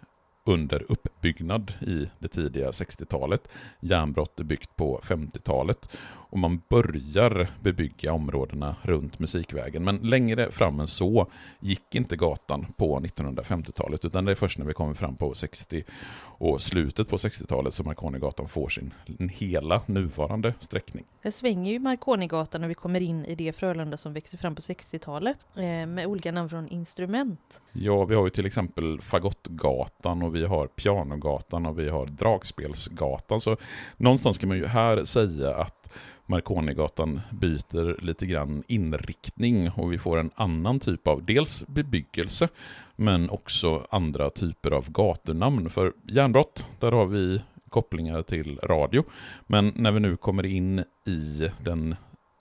under 0.45 0.85
uppbyggnad 0.91 1.73
i 1.81 2.09
det 2.19 2.27
tidiga 2.27 2.71
60-talet. 2.71 3.47
Järnbrott 3.79 4.39
är 4.39 4.43
byggt 4.43 4.75
på 4.75 4.99
50-talet. 5.03 5.89
Och 6.33 6.39
man 6.39 6.61
börjar 6.69 7.51
bebygga 7.61 8.13
områdena 8.13 8.75
runt 8.81 9.19
Musikvägen. 9.19 9.83
Men 9.83 9.97
längre 9.97 10.51
fram 10.51 10.79
än 10.79 10.87
så 10.87 11.27
gick 11.59 11.95
inte 11.95 12.15
gatan 12.15 12.65
på 12.77 12.99
1950-talet. 12.99 14.05
Utan 14.05 14.25
det 14.25 14.31
är 14.31 14.35
först 14.35 14.57
när 14.57 14.65
vi 14.65 14.73
kommer 14.73 14.93
fram 14.93 15.15
på 15.15 15.33
60 15.33 15.83
och 16.21 16.61
slutet 16.61 17.09
på 17.09 17.17
60-talet 17.17 17.73
som 17.73 17.85
Marconigatan 17.85 18.47
får 18.47 18.69
sin 18.69 18.93
hela 19.33 19.81
nuvarande 19.85 20.53
sträckning. 20.59 21.05
Det 21.21 21.31
svänger 21.31 21.71
ju 21.71 21.79
Marconigatan 21.79 22.61
när 22.61 22.67
vi 22.67 22.73
kommer 22.73 23.01
in 23.01 23.25
i 23.25 23.35
det 23.35 23.53
Frölunda 23.53 23.97
som 23.97 24.13
växte 24.13 24.37
fram 24.37 24.55
på 24.55 24.61
60-talet 24.61 25.45
eh, 25.55 25.61
med 25.87 26.05
olika 26.05 26.31
namn 26.31 26.49
från 26.49 26.67
instrument. 26.67 27.61
Ja, 27.71 28.05
vi 28.05 28.15
har 28.15 28.23
ju 28.23 28.29
till 28.29 28.45
exempel 28.45 29.01
Fagottgatan 29.01 30.21
och 30.21 30.35
vi 30.35 30.45
har 30.45 30.67
Pianogatan 30.67 31.65
och 31.65 31.79
vi 31.79 31.89
har 31.89 32.05
Dragspelsgatan. 32.05 33.41
Så 33.41 33.57
någonstans 33.97 34.37
kan 34.37 34.49
man 34.49 34.57
ju 34.57 34.65
här 34.65 35.05
säga 35.05 35.55
att 35.55 35.82
Marconigatan 36.25 37.21
byter 37.31 38.01
lite 38.01 38.25
grann 38.25 38.63
inriktning 38.67 39.69
och 39.69 39.93
vi 39.93 39.97
får 39.97 40.17
en 40.17 40.31
annan 40.35 40.79
typ 40.79 41.07
av 41.07 41.25
dels 41.25 41.67
bebyggelse 41.67 42.49
men 42.95 43.29
också 43.29 43.87
andra 43.89 44.29
typer 44.29 44.71
av 44.71 44.91
gatunamn. 44.91 45.69
För 45.69 45.93
järnbrott, 46.03 46.67
där 46.79 46.91
har 46.91 47.05
vi 47.05 47.41
kopplingar 47.69 48.21
till 48.21 48.59
radio. 48.63 49.03
Men 49.47 49.73
när 49.75 49.91
vi 49.91 49.99
nu 49.99 50.17
kommer 50.17 50.45
in 50.45 50.79
i 51.05 51.49
den 51.63 51.95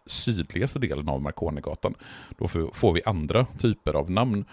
sydligaste 0.06 0.78
delen 0.78 1.08
av 1.08 1.22
Marconigatan, 1.22 1.94
då 2.38 2.48
får 2.48 2.92
vi 2.92 3.02
andra 3.04 3.46
typer 3.58 3.94
av 3.94 4.10
namn. 4.10 4.44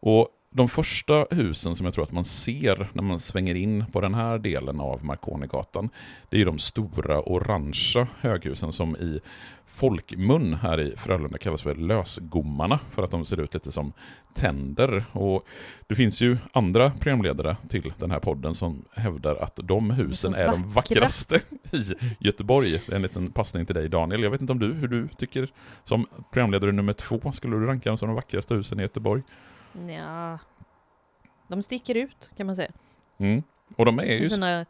Och 0.00 0.28
de 0.56 0.68
första 0.68 1.26
husen 1.30 1.76
som 1.76 1.84
jag 1.84 1.94
tror 1.94 2.04
att 2.04 2.12
man 2.12 2.24
ser 2.24 2.88
när 2.92 3.02
man 3.02 3.20
svänger 3.20 3.54
in 3.54 3.84
på 3.92 4.00
den 4.00 4.14
här 4.14 4.38
delen 4.38 4.80
av 4.80 5.04
Marconigatan, 5.04 5.88
det 6.28 6.40
är 6.40 6.44
de 6.44 6.58
stora 6.58 7.20
orangea 7.22 8.06
höghusen 8.20 8.72
som 8.72 8.96
i 8.96 9.20
folkmun 9.66 10.54
här 10.54 10.80
i 10.80 10.94
Frölunda 10.96 11.38
kallas 11.38 11.62
för 11.62 11.74
lösgommarna, 11.74 12.78
för 12.90 13.02
att 13.02 13.10
de 13.10 13.26
ser 13.26 13.40
ut 13.40 13.54
lite 13.54 13.72
som 13.72 13.92
tänder. 14.34 15.04
Och 15.12 15.46
det 15.86 15.94
finns 15.94 16.20
ju 16.20 16.38
andra 16.52 16.90
programledare 16.90 17.56
till 17.68 17.92
den 17.98 18.10
här 18.10 18.20
podden 18.20 18.54
som 18.54 18.84
hävdar 18.94 19.36
att 19.36 19.58
de 19.62 19.90
husen 19.90 20.32
Så 20.32 20.38
är 20.38 20.46
de 20.46 20.72
vackra. 20.72 21.00
vackraste 21.00 21.40
i 21.72 22.14
Göteborg. 22.18 22.74
Är 22.74 22.94
en 22.94 23.02
liten 23.02 23.32
passning 23.32 23.66
till 23.66 23.74
dig 23.74 23.88
Daniel. 23.88 24.22
Jag 24.22 24.30
vet 24.30 24.40
inte 24.40 24.52
om 24.52 24.58
du, 24.58 24.72
hur 24.72 24.88
du 24.88 25.08
tycker 25.08 25.48
som 25.84 26.06
programledare 26.32 26.72
nummer 26.72 26.92
två, 26.92 27.32
skulle 27.32 27.56
du 27.56 27.66
ranka 27.66 27.90
dem 27.90 27.98
som 27.98 28.08
de 28.08 28.14
vackraste 28.14 28.54
husen 28.54 28.80
i 28.80 28.82
Göteborg? 28.82 29.22
Ja, 29.88 30.38
de 31.48 31.62
sticker 31.62 31.94
ut 31.94 32.30
kan 32.36 32.46
man 32.46 32.56
säga. 32.56 32.72
Mm. 33.18 33.42
Och 33.76 33.84
de 33.84 33.98
är 33.98 34.02
ju... 34.04 34.24
I 34.24 34.30
sina 34.30 34.66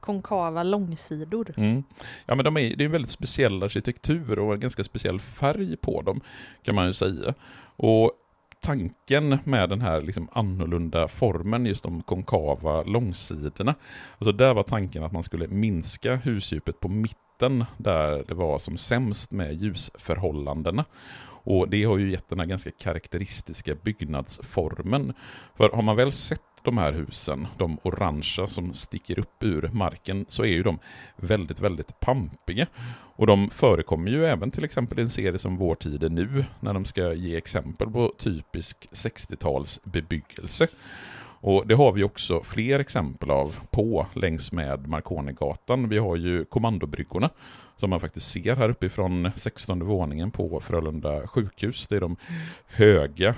konkava 0.00 0.62
långsidor. 0.62 1.54
Mm. 1.56 1.84
Ja 2.26 2.34
men 2.34 2.44
de 2.44 2.56
är, 2.56 2.76
det 2.76 2.84
är 2.84 2.86
en 2.86 2.92
väldigt 2.92 3.10
speciell 3.10 3.62
arkitektur 3.62 4.38
och 4.38 4.54
en 4.54 4.60
ganska 4.60 4.84
speciell 4.84 5.20
färg 5.20 5.76
på 5.76 6.02
dem, 6.02 6.20
kan 6.62 6.74
man 6.74 6.86
ju 6.86 6.92
säga. 6.92 7.34
Och 7.76 8.12
tanken 8.60 9.38
med 9.44 9.68
den 9.68 9.80
här 9.80 10.00
liksom 10.00 10.28
annorlunda 10.32 11.08
formen, 11.08 11.66
just 11.66 11.82
de 11.82 12.02
konkava 12.02 12.82
långsidorna, 12.82 13.74
alltså 14.18 14.32
där 14.32 14.54
var 14.54 14.62
tanken 14.62 15.04
att 15.04 15.12
man 15.12 15.22
skulle 15.22 15.48
minska 15.48 16.16
husdjupet 16.16 16.80
på 16.80 16.88
mitten, 16.88 17.64
där 17.76 18.24
det 18.28 18.34
var 18.34 18.58
som 18.58 18.76
sämst 18.76 19.32
med 19.32 19.54
ljusförhållandena. 19.54 20.84
Och 21.44 21.68
det 21.68 21.84
har 21.84 21.98
ju 21.98 22.10
gett 22.10 22.28
den 22.28 22.38
här 22.38 22.46
ganska 22.46 22.70
karaktäristiska 22.70 23.74
byggnadsformen. 23.74 25.12
För 25.54 25.70
har 25.70 25.82
man 25.82 25.96
väl 25.96 26.12
sett 26.12 26.40
de 26.62 26.78
här 26.78 26.92
husen, 26.92 27.46
de 27.58 27.78
orangea 27.82 28.46
som 28.46 28.74
sticker 28.74 29.18
upp 29.18 29.42
ur 29.42 29.70
marken, 29.72 30.26
så 30.28 30.42
är 30.42 30.48
ju 30.48 30.62
de 30.62 30.78
väldigt, 31.16 31.60
väldigt 31.60 32.00
pampiga. 32.00 32.66
Och 33.16 33.26
de 33.26 33.50
förekommer 33.50 34.10
ju 34.10 34.24
även 34.24 34.50
till 34.50 34.64
exempel 34.64 34.98
i 34.98 35.02
en 35.02 35.10
serie 35.10 35.38
som 35.38 35.56
Vår 35.56 35.74
tid 35.74 36.04
är 36.04 36.08
nu, 36.08 36.44
när 36.60 36.74
de 36.74 36.84
ska 36.84 37.12
ge 37.12 37.36
exempel 37.36 37.90
på 37.90 38.14
typisk 38.18 38.88
60-talsbebyggelse. 38.92 40.68
Och 41.40 41.66
det 41.66 41.74
har 41.74 41.92
vi 41.92 42.04
också 42.04 42.42
fler 42.42 42.80
exempel 42.80 43.30
av 43.30 43.56
på 43.70 44.06
längs 44.14 44.52
med 44.52 44.86
Marconigatan. 44.86 45.88
Vi 45.88 45.98
har 45.98 46.16
ju 46.16 46.44
kommandobryggorna 46.44 47.30
som 47.76 47.90
man 47.90 48.00
faktiskt 48.00 48.32
ser 48.32 48.56
här 48.56 48.68
uppifrån 48.68 49.30
16 49.36 49.84
våningen 49.84 50.30
på 50.30 50.60
Frölunda 50.60 51.26
sjukhus. 51.26 51.86
Det 51.86 51.96
är 51.96 52.00
de 52.00 52.16
höga 52.66 53.34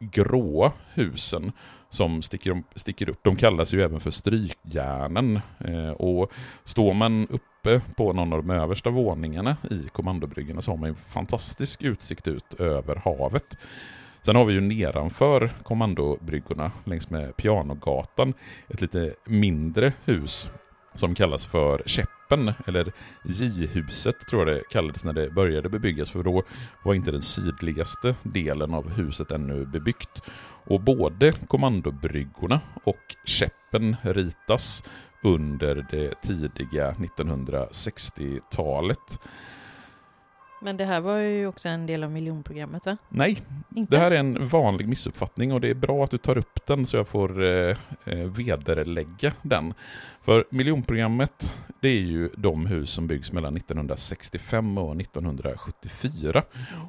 gråa 0.00 0.72
husen 0.94 1.52
som 1.90 2.22
sticker, 2.22 2.62
sticker 2.74 3.10
upp. 3.10 3.18
De 3.22 3.36
kallas 3.36 3.74
ju 3.74 3.82
även 3.82 4.00
för 4.00 4.10
strykjärnen. 4.10 5.40
Eh, 5.58 5.90
och 5.90 6.32
står 6.64 6.94
man 6.94 7.28
uppe 7.28 7.80
på 7.96 8.12
någon 8.12 8.32
av 8.32 8.42
de 8.46 8.50
översta 8.50 8.90
våningarna 8.90 9.56
i 9.70 9.88
kommandobryggorna 9.92 10.60
så 10.62 10.70
har 10.70 10.78
man 10.78 10.88
en 10.88 10.96
fantastisk 10.96 11.82
utsikt 11.82 12.28
ut 12.28 12.54
över 12.60 12.96
havet. 12.96 13.56
Sen 14.22 14.36
har 14.36 14.44
vi 14.44 14.54
ju 14.54 14.60
nedanför 14.60 15.50
kommandobryggorna 15.62 16.72
längs 16.84 17.10
med 17.10 17.36
Pianogatan 17.36 18.34
ett 18.68 18.80
lite 18.80 19.14
mindre 19.26 19.92
hus 20.04 20.50
som 20.94 21.14
kallas 21.14 21.46
för 21.46 21.82
Käpp 21.86 22.19
Käppen, 22.30 22.52
eller 22.66 22.92
J-huset 23.24 24.16
tror 24.30 24.48
jag 24.48 24.56
det 24.56 24.62
kallades 24.70 25.04
när 25.04 25.12
det 25.12 25.30
började 25.30 25.68
bebyggas, 25.68 26.10
för 26.10 26.22
då 26.22 26.42
var 26.82 26.94
inte 26.94 27.10
den 27.10 27.22
sydligaste 27.22 28.14
delen 28.22 28.74
av 28.74 28.90
huset 28.90 29.30
ännu 29.30 29.66
bebyggt. 29.66 30.22
Och 30.64 30.80
både 30.80 31.32
kommandobryggorna 31.32 32.60
och 32.84 33.16
Käppen 33.24 33.96
ritas 34.02 34.84
under 35.22 35.86
det 35.90 36.22
tidiga 36.22 36.92
1960-talet. 36.92 39.20
Men 40.62 40.76
det 40.76 40.84
här 40.84 41.00
var 41.00 41.16
ju 41.16 41.46
också 41.46 41.68
en 41.68 41.86
del 41.86 42.04
av 42.04 42.10
miljonprogrammet 42.10 42.86
va? 42.86 42.96
Nej, 43.08 43.42
Inte? 43.76 43.96
det 43.96 44.00
här 44.00 44.10
är 44.10 44.18
en 44.18 44.48
vanlig 44.48 44.88
missuppfattning 44.88 45.52
och 45.52 45.60
det 45.60 45.70
är 45.70 45.74
bra 45.74 46.04
att 46.04 46.10
du 46.10 46.18
tar 46.18 46.38
upp 46.38 46.66
den 46.66 46.86
så 46.86 46.96
jag 46.96 47.08
får 47.08 47.42
eh, 47.42 47.76
eh, 48.04 48.18
vederlägga 48.18 49.32
den. 49.42 49.74
För 50.22 50.44
miljonprogrammet, 50.50 51.52
det 51.80 51.88
är 51.88 52.00
ju 52.00 52.30
de 52.36 52.66
hus 52.66 52.90
som 52.90 53.06
byggs 53.06 53.32
mellan 53.32 53.56
1965 53.56 54.78
och 54.78 55.00
1974. 55.00 56.42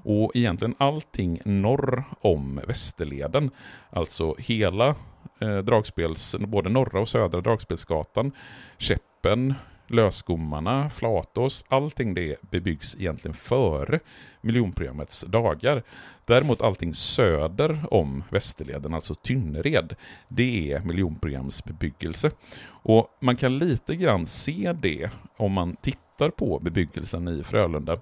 Och 0.04 0.32
egentligen 0.36 0.76
allting 0.78 1.42
norr 1.46 2.04
om 2.22 2.62
Västerleden, 2.68 3.52
alltså 3.90 4.36
hela 4.38 4.96
eh, 5.40 5.58
dragspels, 5.58 6.36
både 6.40 6.70
norra 6.70 7.00
och 7.00 7.10
södra 7.10 7.42
Dragspelsgatan, 7.42 8.32
Käppen, 8.78 9.54
Lösgommarna, 9.92 10.90
Flatås, 10.90 11.66
allting 11.68 12.14
det 12.14 12.38
bebyggs 12.52 12.96
egentligen 13.00 13.36
före 13.36 14.00
miljonprogrammets 14.42 15.22
dagar. 15.22 15.84
Däremot 16.26 16.62
allting 16.62 16.94
söder 16.94 17.80
om 17.92 18.24
Västerleden, 18.30 18.94
alltså 18.94 19.16
Tynnered, 19.16 19.96
det 20.28 20.72
är 20.72 20.80
miljonprogramsbebyggelse. 20.80 22.32
Och 22.66 23.08
man 23.20 23.36
kan 23.36 23.58
lite 23.58 23.96
grann 23.96 24.26
se 24.26 24.74
det 24.82 25.10
om 25.38 25.52
man 25.52 25.76
tittar 25.76 26.30
på 26.30 26.60
bebyggelsen 26.60 27.28
i 27.28 27.44
Frölunda. 27.44 27.98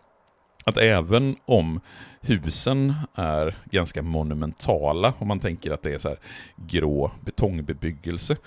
Att 0.66 0.78
även 0.78 1.36
om 1.46 1.80
husen 2.22 2.94
är 3.16 3.56
ganska 3.72 4.02
monumentala, 4.02 5.14
om 5.20 5.28
man 5.28 5.40
tänker 5.40 5.72
att 5.72 5.82
det 5.82 5.94
är 5.94 5.98
så 5.98 6.10
här 6.10 6.20
grå 6.56 7.12
betongbebyggelse, 7.26 8.38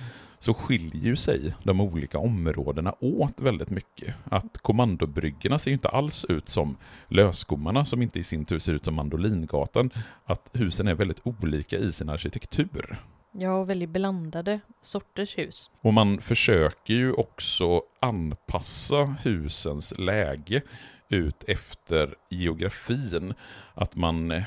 så 0.42 0.54
skiljer 0.54 1.02
ju 1.02 1.16
sig 1.16 1.54
de 1.62 1.80
olika 1.80 2.18
områdena 2.18 2.94
åt 3.00 3.40
väldigt 3.40 3.70
mycket. 3.70 4.14
Att 4.24 4.58
kommandobryggorna 4.58 5.58
ser 5.58 5.70
ju 5.70 5.74
inte 5.74 5.88
alls 5.88 6.24
ut 6.24 6.48
som 6.48 6.76
lösgommarna 7.08 7.84
som 7.84 8.02
inte 8.02 8.18
i 8.18 8.24
sin 8.24 8.44
tur 8.44 8.58
ser 8.58 8.72
ut 8.72 8.84
som 8.84 8.94
Mandolingatan. 8.94 9.90
Att 10.24 10.50
husen 10.52 10.88
är 10.88 10.94
väldigt 10.94 11.20
olika 11.24 11.78
i 11.78 11.92
sin 11.92 12.08
arkitektur. 12.08 12.98
Ja, 13.32 13.54
och 13.54 13.70
väldigt 13.70 13.90
blandade 13.90 14.60
sorters 14.80 15.38
hus. 15.38 15.70
Och 15.80 15.94
man 15.94 16.20
försöker 16.20 16.94
ju 16.94 17.12
också 17.12 17.82
anpassa 18.00 19.16
husens 19.24 19.98
läge 19.98 20.62
ut 21.08 21.44
efter 21.46 22.14
geografin. 22.30 23.34
Att 23.74 23.96
man 23.96 24.42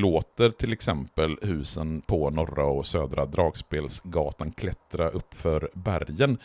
låter 0.00 0.50
till 0.50 0.72
exempel 0.72 1.36
husen 1.42 2.00
på 2.00 2.30
norra 2.30 2.64
och 2.64 2.86
södra 2.86 3.26
Dragspelsgatan 3.26 4.52
klättra 4.52 5.08
uppför 5.08 5.70
bergen. 5.74 6.38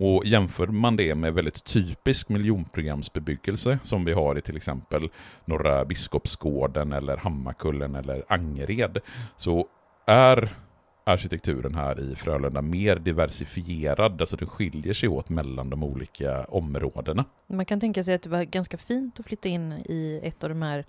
Och 0.00 0.26
jämför 0.26 0.66
man 0.66 0.96
det 0.96 1.14
med 1.14 1.34
väldigt 1.34 1.64
typisk 1.64 2.28
miljonprogramsbebyggelse 2.28 3.78
som 3.82 4.04
vi 4.04 4.12
har 4.12 4.38
i 4.38 4.40
till 4.40 4.56
exempel 4.56 5.08
Norra 5.44 5.84
Biskopsgården 5.84 6.92
eller 6.92 7.16
Hammarkullen 7.16 7.94
eller 7.94 8.24
Angered 8.28 8.98
så 9.36 9.66
är 10.06 10.48
arkitekturen 11.04 11.74
här 11.74 12.00
i 12.00 12.16
Frölunda 12.16 12.62
mer 12.62 12.96
diversifierad, 12.96 14.20
alltså 14.20 14.36
den 14.36 14.48
skiljer 14.48 14.92
sig 14.92 15.08
åt 15.08 15.28
mellan 15.28 15.70
de 15.70 15.82
olika 15.82 16.44
områdena. 16.44 17.24
Man 17.46 17.64
kan 17.64 17.80
tänka 17.80 18.02
sig 18.02 18.14
att 18.14 18.22
det 18.22 18.30
var 18.30 18.44
ganska 18.44 18.76
fint 18.76 19.20
att 19.20 19.26
flytta 19.26 19.48
in 19.48 19.72
i 19.72 20.20
ett 20.22 20.44
av 20.44 20.48
de 20.48 20.62
här 20.62 20.84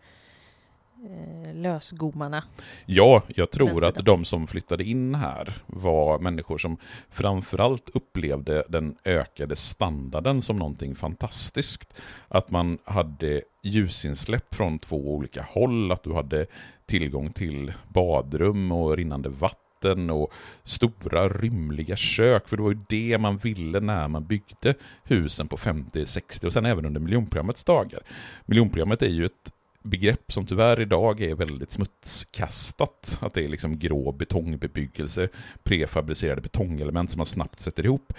eh, 1.06 1.54
lösgommarna. 1.56 2.44
Ja, 2.86 3.24
jag 3.36 3.52
tror 3.52 3.86
att 3.86 4.06
de 4.06 4.26
som 4.26 4.48
flyttade 4.48 4.84
in 4.84 5.16
här 5.16 5.54
var 5.66 6.20
människor 6.20 6.58
som 6.58 6.78
framförallt 7.10 7.90
upplevde 7.90 8.64
den 8.70 8.96
ökade 9.06 9.56
standarden 9.56 10.42
som 10.42 10.58
någonting 10.58 10.96
fantastiskt. 10.96 12.02
Att 12.28 12.52
man 12.52 12.78
hade 12.84 13.42
ljusinsläpp 13.64 14.56
från 14.56 14.80
två 14.80 15.16
olika 15.16 15.42
håll, 15.50 15.92
att 15.92 16.04
du 16.04 16.14
hade 16.14 16.46
tillgång 16.86 17.32
till 17.32 17.74
badrum 17.88 18.72
och 18.72 18.98
rinnande 18.98 19.30
vatten 19.30 20.10
och 20.10 20.34
stora 20.64 21.30
rymliga 21.30 21.96
kök, 21.96 22.48
för 22.48 22.58
det 22.58 22.64
var 22.64 22.72
ju 22.72 22.80
det 22.90 23.18
man 23.18 23.38
ville 23.38 23.80
när 23.80 24.08
man 24.08 24.26
byggde 24.26 24.74
husen 25.04 25.48
på 25.48 25.58
50, 25.58 26.06
60 26.06 26.48
och 26.48 26.54
sen 26.54 26.66
även 26.66 26.86
under 26.86 27.02
miljonprogrammets 27.02 27.64
dagar. 27.64 28.00
Miljonprogrammet 28.46 29.02
är 29.02 29.08
ju 29.08 29.26
ett 29.26 29.54
begrepp 29.84 30.32
som 30.32 30.46
tyvärr 30.46 30.82
idag 30.82 31.22
är 31.22 31.36
väldigt 31.36 31.72
smutskastat. 31.72 33.20
Att 33.22 33.34
det 33.34 33.44
är 33.44 33.48
liksom 33.48 33.80
grå 33.80 34.12
betongbebyggelse, 34.12 35.30
prefabricerade 35.64 36.42
betongelement 36.42 37.12
som 37.12 37.18
man 37.18 37.26
snabbt 37.26 37.60
sätter 37.60 37.86
ihop. 37.86 38.14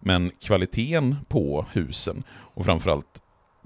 Men 0.00 0.30
kvaliteten 0.40 1.16
på 1.28 1.66
husen 1.72 2.24
och 2.30 2.64
framförallt 2.64 3.22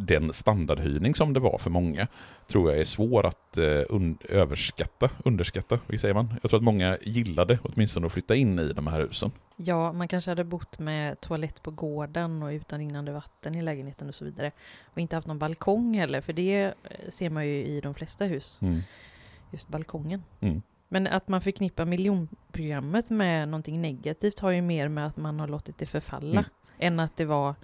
den 0.07 0.33
standardhöjning 0.33 1.15
som 1.15 1.33
det 1.33 1.41
var 1.41 1.59
för 1.59 1.71
många 1.71 2.07
tror 2.47 2.71
jag 2.71 2.81
är 2.81 2.85
svår 2.85 3.27
att 3.27 3.59
eh, 3.59 3.63
un- 3.65 4.27
överskatta, 4.29 5.11
underskatta, 5.25 5.79
vad 5.87 6.01
säger 6.01 6.15
man? 6.15 6.35
Jag 6.43 6.51
tror 6.51 6.59
att 6.61 6.65
många 6.65 6.99
gillade 7.03 7.59
åtminstone 7.63 8.07
att 8.07 8.13
flytta 8.13 8.35
in 8.35 8.59
i 8.59 8.73
de 8.73 8.87
här 8.87 9.01
husen. 9.01 9.31
Ja, 9.57 9.93
man 9.93 10.09
kanske 10.09 10.31
hade 10.31 10.45
bott 10.45 10.79
med 10.79 11.21
toalett 11.21 11.63
på 11.63 11.71
gården 11.71 12.43
och 12.43 12.49
utan 12.49 12.79
rinnande 12.79 13.13
vatten 13.13 13.55
i 13.55 13.63
lägenheten 13.63 14.09
och 14.09 14.15
så 14.15 14.25
vidare. 14.25 14.51
Och 14.85 14.99
inte 14.99 15.17
haft 15.17 15.27
någon 15.27 15.39
balkong 15.39 15.95
heller, 15.99 16.21
för 16.21 16.33
det 16.33 16.63
eh, 16.65 16.73
ser 17.09 17.31
man 17.31 17.47
ju 17.47 17.53
i 17.65 17.81
de 17.81 17.95
flesta 17.95 18.25
hus, 18.25 18.59
Mm. 18.61 18.81
just 19.51 19.69
balkongen. 19.69 20.23
Mm. 20.41 20.63
Men 20.89 21.07
att 21.07 21.29
man 21.29 21.41
förknippar 21.41 21.85
miljonprogrammet 21.85 23.11
med 23.11 23.49
någonting 23.49 23.81
negativt 23.83 24.39
har 24.41 24.51
ju 24.51 24.63
mer 24.63 24.89
med 24.89 25.07
att 25.07 25.17
man 25.17 25.41
har 25.41 25.49
låtit 25.49 25.79
det 25.79 25.87
förfalla, 25.87 26.31
Mm. 26.41 26.45
än 26.79 27.01
att 27.01 27.17
det 27.17 27.25
var 27.25 27.55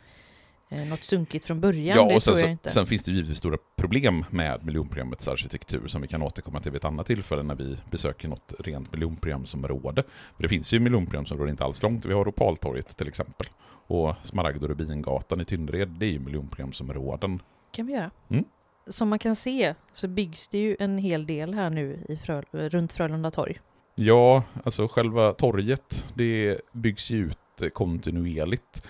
något 0.69 1.05
sunkigt 1.05 1.45
från 1.45 1.61
början. 1.61 1.97
Ja, 1.97 2.09
det 2.09 2.15
och 2.15 2.23
sen, 2.23 2.35
tror 2.35 2.45
jag 2.45 2.51
inte. 2.51 2.71
sen 2.71 2.87
finns 2.87 3.05
det 3.05 3.13
givetvis 3.13 3.39
stora 3.39 3.59
problem 3.77 4.25
med 4.31 4.65
miljonprogrammets 4.65 5.29
arkitektur 5.29 5.87
som 5.87 6.03
vi 6.03 6.09
kan 6.09 6.23
återkomma 6.23 6.61
till 6.61 6.73
vid 6.73 6.79
ett 6.79 6.85
annat 6.85 7.07
tillfälle 7.07 7.43
när 7.43 7.55
vi 7.55 7.77
besöker 7.91 8.29
något 8.29 8.55
rent 8.59 8.93
miljonprogramsområde. 8.93 10.03
För 10.37 10.43
det 10.43 10.49
finns 10.49 10.73
ju 10.73 10.81
miljonprogramsområden 10.81 11.51
inte 11.51 11.65
alls 11.65 11.83
långt. 11.83 12.05
Vi 12.05 12.13
har 12.13 12.29
Opaltorget 12.29 12.97
till 12.97 13.09
exempel. 13.09 13.47
Och 13.89 14.15
Smaragd 14.23 14.63
och 14.63 14.69
Rubingatan 14.69 15.41
i 15.41 15.45
Tynnered, 15.45 15.89
det 15.89 16.07
är 16.07 16.11
ju 16.11 16.19
miljonprogramsområden. 16.19 17.43
kan 17.71 17.87
vi 17.87 17.93
göra. 17.93 18.11
Mm. 18.29 18.45
Som 18.89 19.09
man 19.09 19.19
kan 19.19 19.37
se 19.37 19.75
så 19.93 20.09
byggs 20.09 20.49
det 20.49 20.59
ju 20.59 20.77
en 20.79 20.99
hel 20.99 21.27
del 21.27 21.55
här 21.55 21.71
nu 21.71 22.05
i 22.09 22.17
Frö, 22.17 22.43
runt 22.53 22.93
Frölunda 22.93 23.31
torg. 23.31 23.61
Ja, 23.95 24.43
alltså 24.65 24.89
själva 24.89 25.33
torget, 25.33 26.05
det 26.15 26.61
byggs 26.73 27.11
ju 27.11 27.27
ut 27.27 27.63
eh, 27.63 27.69
kontinuerligt. 27.69 28.87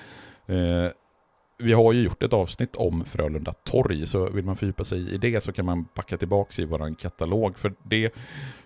Eh, 0.46 0.90
vi 1.58 1.72
har 1.72 1.92
ju 1.92 2.02
gjort 2.02 2.22
ett 2.22 2.32
avsnitt 2.32 2.76
om 2.76 3.04
Frölunda 3.04 3.52
torg, 3.52 4.06
så 4.06 4.30
vill 4.30 4.44
man 4.44 4.56
fördjupa 4.56 4.84
sig 4.84 5.14
i 5.14 5.18
det 5.18 5.40
så 5.40 5.52
kan 5.52 5.66
man 5.66 5.84
packa 5.84 6.16
tillbaka 6.16 6.62
i 6.62 6.64
vår 6.64 6.94
katalog. 6.94 7.58
För 7.58 7.72
det 7.82 8.14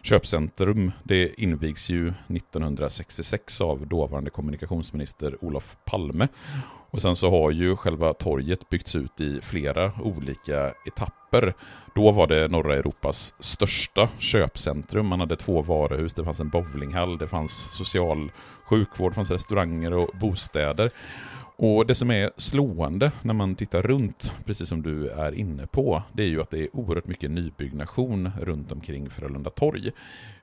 köpcentrum, 0.02 0.92
det 1.02 1.40
invigs 1.40 1.90
ju 1.90 2.08
1966 2.08 3.60
av 3.60 3.86
dåvarande 3.86 4.30
kommunikationsminister 4.30 5.44
Olof 5.44 5.76
Palme. 5.84 6.28
Och 6.90 7.02
sen 7.02 7.16
så 7.16 7.30
har 7.30 7.50
ju 7.50 7.76
själva 7.76 8.12
torget 8.14 8.68
byggts 8.68 8.96
ut 8.96 9.20
i 9.20 9.40
flera 9.42 9.92
olika 10.02 10.74
etapper. 10.86 11.54
Då 11.94 12.10
var 12.10 12.26
det 12.26 12.48
norra 12.48 12.76
Europas 12.76 13.34
största 13.38 14.08
köpcentrum. 14.18 15.06
Man 15.06 15.20
hade 15.20 15.36
två 15.36 15.62
varuhus, 15.62 16.14
det 16.14 16.24
fanns 16.24 16.40
en 16.40 16.48
bowlinghall, 16.48 17.18
det 17.18 17.26
fanns 17.26 17.76
social 17.76 18.32
sjukvård, 18.64 19.10
det 19.10 19.14
fanns 19.14 19.30
restauranger 19.30 19.92
och 19.92 20.10
bostäder. 20.20 20.90
Och 21.62 21.86
det 21.86 21.94
som 21.94 22.10
är 22.10 22.30
slående 22.36 23.12
när 23.22 23.34
man 23.34 23.54
tittar 23.54 23.82
runt, 23.82 24.32
precis 24.44 24.68
som 24.68 24.82
du 24.82 25.08
är 25.08 25.32
inne 25.32 25.66
på, 25.66 26.02
det 26.12 26.22
är 26.22 26.26
ju 26.26 26.40
att 26.40 26.50
det 26.50 26.58
är 26.58 26.76
oerhört 26.76 27.06
mycket 27.06 27.30
nybyggnation 27.30 28.30
runt 28.40 28.72
omkring 28.72 29.10
Frölunda 29.10 29.50
torg. 29.50 29.90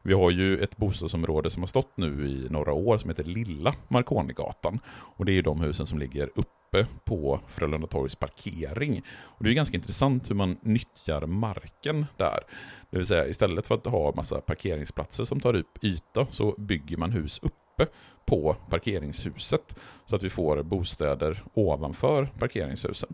Vi 0.01 0.13
har 0.13 0.31
ju 0.31 0.63
ett 0.63 0.77
bostadsområde 0.77 1.49
som 1.49 1.63
har 1.63 1.67
stått 1.67 1.97
nu 1.97 2.27
i 2.27 2.47
några 2.49 2.73
år 2.73 2.97
som 2.97 3.09
heter 3.09 3.23
Lilla 3.23 3.73
Marconigatan. 3.87 4.79
Och 4.87 5.25
det 5.25 5.31
är 5.31 5.33
ju 5.33 5.41
de 5.41 5.61
husen 5.61 5.85
som 5.85 5.99
ligger 5.99 6.29
uppe 6.35 6.87
på 7.05 7.39
Frölunda 7.47 7.87
torgs 7.87 8.15
parkering. 8.15 9.03
Och 9.09 9.43
det 9.43 9.49
är 9.49 9.53
ganska 9.53 9.77
intressant 9.77 10.29
hur 10.29 10.35
man 10.35 10.57
nyttjar 10.61 11.25
marken 11.25 12.05
där. 12.17 12.39
Det 12.89 12.97
vill 12.97 13.07
säga 13.07 13.27
istället 13.27 13.67
för 13.67 13.75
att 13.75 13.85
ha 13.85 14.13
massa 14.15 14.41
parkeringsplatser 14.41 15.23
som 15.23 15.39
tar 15.39 15.55
upp 15.55 15.83
yta 15.83 16.27
så 16.31 16.55
bygger 16.57 16.97
man 16.97 17.11
hus 17.11 17.39
uppe 17.77 17.91
på 18.25 18.55
parkeringshuset. 18.69 19.75
Så 20.05 20.15
att 20.15 20.23
vi 20.23 20.29
får 20.29 20.63
bostäder 20.63 21.43
ovanför 21.53 22.25
parkeringshusen. 22.39 23.13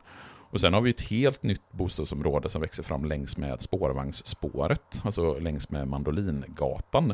Och 0.51 0.61
sen 0.61 0.73
har 0.73 0.81
vi 0.81 0.89
ett 0.89 1.01
helt 1.01 1.43
nytt 1.43 1.71
bostadsområde 1.71 2.49
som 2.49 2.61
växer 2.61 2.83
fram 2.83 3.05
längs 3.05 3.37
med 3.37 3.61
spårvagnsspåret, 3.61 5.01
alltså 5.03 5.39
längs 5.39 5.69
med 5.69 5.87
Mandolingatan. 5.87 7.13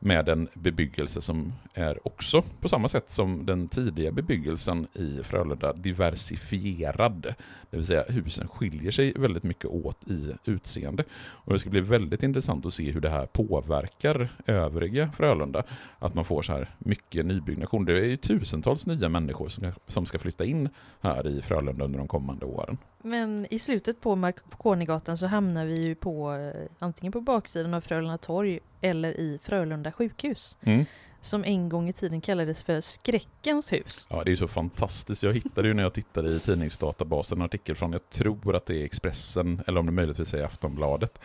Med 0.00 0.28
en 0.28 0.48
bebyggelse 0.54 1.20
som 1.20 1.52
är 1.74 2.06
också 2.06 2.42
på 2.60 2.68
samma 2.68 2.88
sätt 2.88 3.10
som 3.10 3.46
den 3.46 3.68
tidiga 3.68 4.12
bebyggelsen 4.12 4.86
i 4.94 5.22
Frölunda 5.22 5.72
diversifierad. 5.72 7.34
Det 7.70 7.76
vill 7.76 7.86
säga 7.86 8.04
husen 8.08 8.48
skiljer 8.48 8.90
sig 8.90 9.12
väldigt 9.16 9.42
mycket 9.42 9.64
åt 9.64 10.10
i 10.10 10.34
utseende. 10.44 11.04
Och 11.20 11.52
det 11.52 11.58
ska 11.58 11.70
bli 11.70 11.80
väldigt 11.80 12.22
intressant 12.22 12.66
att 12.66 12.74
se 12.74 12.90
hur 12.90 13.00
det 13.00 13.10
här 13.10 13.26
påverkar 13.26 14.28
övriga 14.46 15.12
Frölunda. 15.12 15.62
Att 15.98 16.14
man 16.14 16.24
får 16.24 16.42
så 16.42 16.52
här 16.52 16.70
mycket 16.78 17.26
nybyggnation. 17.26 17.84
Det 17.84 17.92
är 17.92 18.04
ju 18.04 18.16
tusentals 18.16 18.86
nya 18.86 19.08
människor 19.08 19.48
som, 19.48 19.72
som 19.86 20.06
ska 20.06 20.18
flytta 20.18 20.44
in 20.44 20.68
här 21.00 21.26
i 21.26 21.42
Frölunda 21.42 21.84
under 21.84 21.98
de 21.98 22.08
kommande 22.08 22.46
åren. 22.46 22.78
Men 23.02 23.46
i 23.50 23.58
slutet 23.58 24.00
på 24.00 24.16
Marconigatan 24.16 25.18
så 25.18 25.26
hamnar 25.26 25.64
vi 25.64 25.80
ju 25.80 25.94
på 25.94 26.32
eh, 26.34 26.68
antingen 26.78 27.12
på 27.12 27.20
baksidan 27.20 27.74
av 27.74 27.80
Frölunda 27.80 28.18
torg 28.18 28.60
eller 28.80 29.20
i 29.20 29.38
Frölunda 29.42 29.92
sjukhus. 29.92 30.56
Mm. 30.62 30.84
Som 31.20 31.44
en 31.44 31.68
gång 31.68 31.88
i 31.88 31.92
tiden 31.92 32.20
kallades 32.20 32.62
för 32.62 32.80
Skräckens 32.80 33.72
hus. 33.72 34.06
Ja, 34.10 34.24
det 34.24 34.32
är 34.32 34.36
så 34.36 34.48
fantastiskt. 34.48 35.22
Jag 35.22 35.32
hittade 35.32 35.68
ju 35.68 35.74
när 35.74 35.82
jag 35.82 35.92
tittade 35.92 36.30
i 36.30 36.40
tidningsdatabasen 36.40 37.38
en 37.38 37.44
artikel 37.44 37.74
från, 37.74 37.92
jag 37.92 38.10
tror 38.10 38.56
att 38.56 38.66
det 38.66 38.76
är 38.76 38.84
Expressen, 38.84 39.62
eller 39.66 39.80
om 39.80 39.86
det 39.86 39.92
möjligtvis 39.92 40.34
är 40.34 40.44
Aftonbladet. 40.44 41.18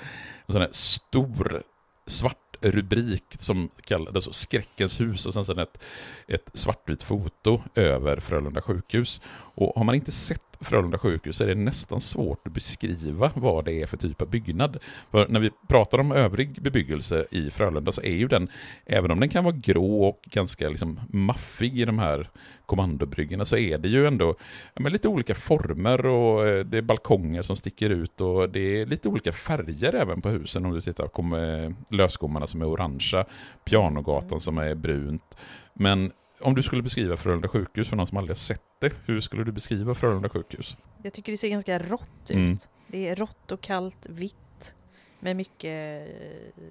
En 0.45 0.51
sån 0.51 0.61
här 0.61 0.69
stor 0.71 1.63
svart 2.05 2.37
rubrik 2.61 3.35
som 3.39 3.69
kallades 3.81 4.25
så 4.25 4.33
Skräckens 4.33 4.99
hus 4.99 5.25
och 5.25 5.33
sen 5.33 5.45
så 5.45 5.61
ett, 5.61 5.83
ett 6.27 6.49
svartvitt 6.53 7.03
foto 7.03 7.61
över 7.75 8.19
Frölunda 8.19 8.61
sjukhus. 8.61 9.21
Och 9.55 9.73
har 9.75 9.83
man 9.83 9.95
inte 9.95 10.11
sett 10.11 10.52
Frölunda 10.63 10.97
sjukhus 10.97 11.37
så 11.37 11.43
är 11.43 11.47
det 11.47 11.55
nästan 11.55 12.01
svårt 12.01 12.47
att 12.47 12.53
beskriva 12.53 13.31
vad 13.35 13.65
det 13.65 13.81
är 13.81 13.85
för 13.85 13.97
typ 13.97 14.21
av 14.21 14.29
byggnad. 14.29 14.77
För 15.11 15.27
när 15.27 15.39
vi 15.39 15.51
pratar 15.67 15.97
om 15.97 16.11
övrig 16.11 16.61
bebyggelse 16.61 17.25
i 17.31 17.51
Frölunda 17.51 17.91
så 17.91 18.01
är 18.01 18.15
ju 18.15 18.27
den, 18.27 18.47
även 18.85 19.11
om 19.11 19.19
den 19.19 19.29
kan 19.29 19.43
vara 19.43 19.55
grå 19.55 20.03
och 20.03 20.19
ganska 20.25 20.69
liksom 20.69 20.99
maffig 21.09 21.79
i 21.79 21.85
de 21.85 21.99
här 21.99 22.29
kommandobryggorna, 22.65 23.45
så 23.45 23.57
är 23.57 23.77
det 23.77 23.87
ju 23.87 24.07
ändå 24.07 24.35
ja, 24.73 24.89
lite 24.89 25.07
olika 25.07 25.35
former 25.35 26.05
och 26.05 26.47
eh, 26.47 26.65
det 26.65 26.77
är 26.77 26.81
balkonger 26.81 27.41
som 27.41 27.55
sticker 27.55 27.89
ut 27.89 28.21
och 28.21 28.49
det 28.49 28.81
är 28.81 28.85
lite 28.85 29.09
olika 29.09 29.31
färger 29.31 29.95
även 29.95 30.21
på 30.21 30.29
husen. 30.29 30.65
Om 30.65 30.73
du 30.73 30.81
tittar 30.81 31.07
på 31.07 31.37
eh, 31.37 31.95
lösgommarna 31.95 32.47
som 32.47 32.61
är 32.61 32.65
orangea, 32.67 33.25
pianogatan 33.65 34.39
som 34.39 34.57
är 34.57 34.75
brunt. 34.75 35.37
Men 35.73 36.11
om 36.43 36.55
du 36.55 36.63
skulle 36.63 36.81
beskriva 36.83 37.17
Frölunda 37.17 37.47
sjukhus 37.47 37.89
för 37.89 37.95
någon 37.95 38.07
som 38.07 38.17
aldrig 38.17 38.31
har 38.31 38.39
sett 38.39 38.61
det, 38.79 38.93
hur 39.05 39.19
skulle 39.19 39.43
du 39.43 39.51
beskriva 39.51 39.95
Frölunda 39.95 40.29
sjukhus? 40.29 40.77
Jag 41.03 41.13
tycker 41.13 41.31
det 41.31 41.37
ser 41.37 41.49
ganska 41.49 41.79
rått 41.79 42.29
ut. 42.29 42.35
Mm. 42.35 42.57
Det 42.87 43.07
är 43.07 43.15
rått 43.15 43.51
och 43.51 43.61
kallt, 43.61 44.05
vitt 44.09 44.75
med 45.19 45.35
mycket 45.35 46.07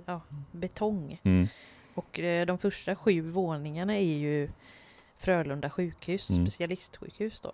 ja, 0.05 0.21
betong. 0.53 1.21
Mm. 1.23 1.49
Och 1.95 2.19
eh, 2.19 2.47
de 2.47 2.59
första 2.59 2.97
sju 2.97 3.21
våningarna 3.21 3.97
är 3.97 4.19
ju 4.19 4.51
Frölunda 5.19 5.71
sjukhus, 5.71 6.31
Mm. 6.31 6.47
specialistsjukhus 6.47 7.41
då. 7.41 7.53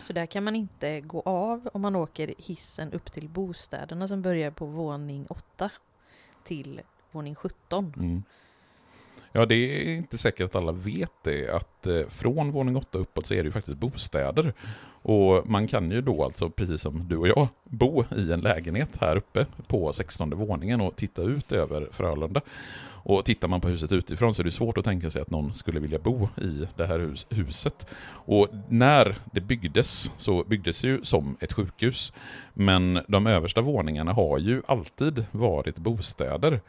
Så 0.00 0.12
där 0.12 0.26
kan 0.26 0.44
man 0.44 0.56
inte 0.56 1.00
gå 1.00 1.20
av 1.20 1.68
om 1.72 1.80
man 1.80 1.96
åker 1.96 2.34
hissen 2.38 2.92
upp 2.92 3.12
till 3.12 3.28
bostäderna 3.28 4.08
som 4.08 4.22
börjar 4.22 4.50
på 4.50 4.66
våning 4.66 5.26
8 5.28 5.70
till 6.44 6.80
våning 7.10 7.34
17. 7.34 8.24
Ja, 9.32 9.46
det 9.46 9.54
är 9.54 9.96
inte 9.96 10.18
säkert 10.18 10.44
att 10.44 10.56
alla 10.56 10.72
vet 10.72 11.12
det, 11.22 11.48
att 11.50 11.86
eh, 11.86 12.02
från 12.08 12.52
våning 12.52 12.76
8 12.76 12.98
uppåt 12.98 13.26
så 13.26 13.34
är 13.34 13.38
det 13.38 13.44
ju 13.46 13.52
faktiskt 13.52 13.78
bostäder. 13.78 14.52
Och 15.02 15.50
man 15.50 15.68
kan 15.68 15.90
ju 15.90 16.00
då 16.00 16.24
alltså, 16.24 16.50
precis 16.50 16.80
som 16.80 17.08
du 17.08 17.16
och 17.16 17.28
jag, 17.28 17.48
bo 17.64 18.04
i 18.16 18.32
en 18.32 18.40
lägenhet 18.40 18.98
här 19.00 19.16
uppe 19.16 19.46
på 19.66 19.92
16 19.92 20.30
våningen 20.30 20.80
och 20.80 20.96
titta 20.96 21.22
ut 21.22 21.52
över 21.52 21.88
Frölunda. 21.92 22.40
Och 23.04 23.24
tittar 23.24 23.48
man 23.48 23.60
på 23.60 23.68
huset 23.68 23.92
utifrån 23.92 24.34
så 24.34 24.42
är 24.42 24.44
det 24.44 24.50
svårt 24.50 24.78
att 24.78 24.84
tänka 24.84 25.10
sig 25.10 25.22
att 25.22 25.30
någon 25.30 25.54
skulle 25.54 25.80
vilja 25.80 25.98
bo 25.98 26.28
i 26.36 26.68
det 26.76 26.86
här 26.86 26.98
hus, 26.98 27.26
huset. 27.30 27.86
Och 28.06 28.48
när 28.68 29.16
det 29.32 29.40
byggdes 29.40 30.12
så 30.16 30.44
byggdes 30.44 30.84
ju 30.84 31.04
som 31.04 31.36
ett 31.40 31.52
sjukhus. 31.52 32.12
Men 32.54 33.00
de 33.08 33.26
översta 33.26 33.60
våningarna 33.60 34.12
har 34.12 34.38
ju 34.38 34.62
alltid 34.66 35.24
varit 35.32 35.78
bostäder. 35.78 36.60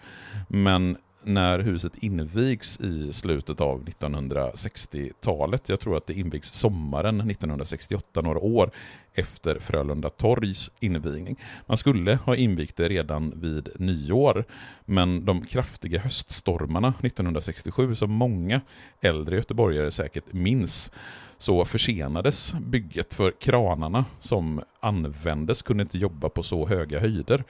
Men 0.47 0.97
när 1.25 1.59
huset 1.59 1.93
invigs 1.95 2.79
i 2.79 3.13
slutet 3.13 3.62
av 3.62 3.86
1960-talet, 3.86 5.69
jag 5.69 5.79
tror 5.79 5.97
att 5.97 6.07
det 6.07 6.13
invigs 6.13 6.53
sommaren 6.53 7.21
1968, 7.21 8.21
några 8.21 8.39
år 8.39 8.71
efter 9.13 9.60
Frölunda 9.60 10.10
torgs 10.10 10.71
invigning. 10.80 11.39
Man 11.65 11.78
skulle 11.78 12.15
ha 12.15 12.36
invigt 12.36 12.76
det 12.78 12.89
redan 12.89 13.39
vid 13.41 13.69
nyår, 13.76 14.45
men 14.86 15.26
de 15.26 15.45
kraftiga 15.45 15.99
höststormarna 15.99 16.93
1967, 17.02 17.95
som 17.95 18.12
många 18.12 18.62
äldre 19.02 19.36
göteborgare 19.36 19.91
säkert 19.91 20.34
minns, 20.34 20.91
så 21.38 21.65
försenades 21.65 22.54
bygget 22.54 23.13
för 23.13 23.32
kranarna 23.32 24.06
som 24.19 24.62
användes 24.80 25.62
kunde 25.62 25.82
inte 25.82 25.97
jobba 25.97 26.30
på 26.30 26.43
så 26.43 26.67
höga 26.67 26.99
höjder. 26.99 27.43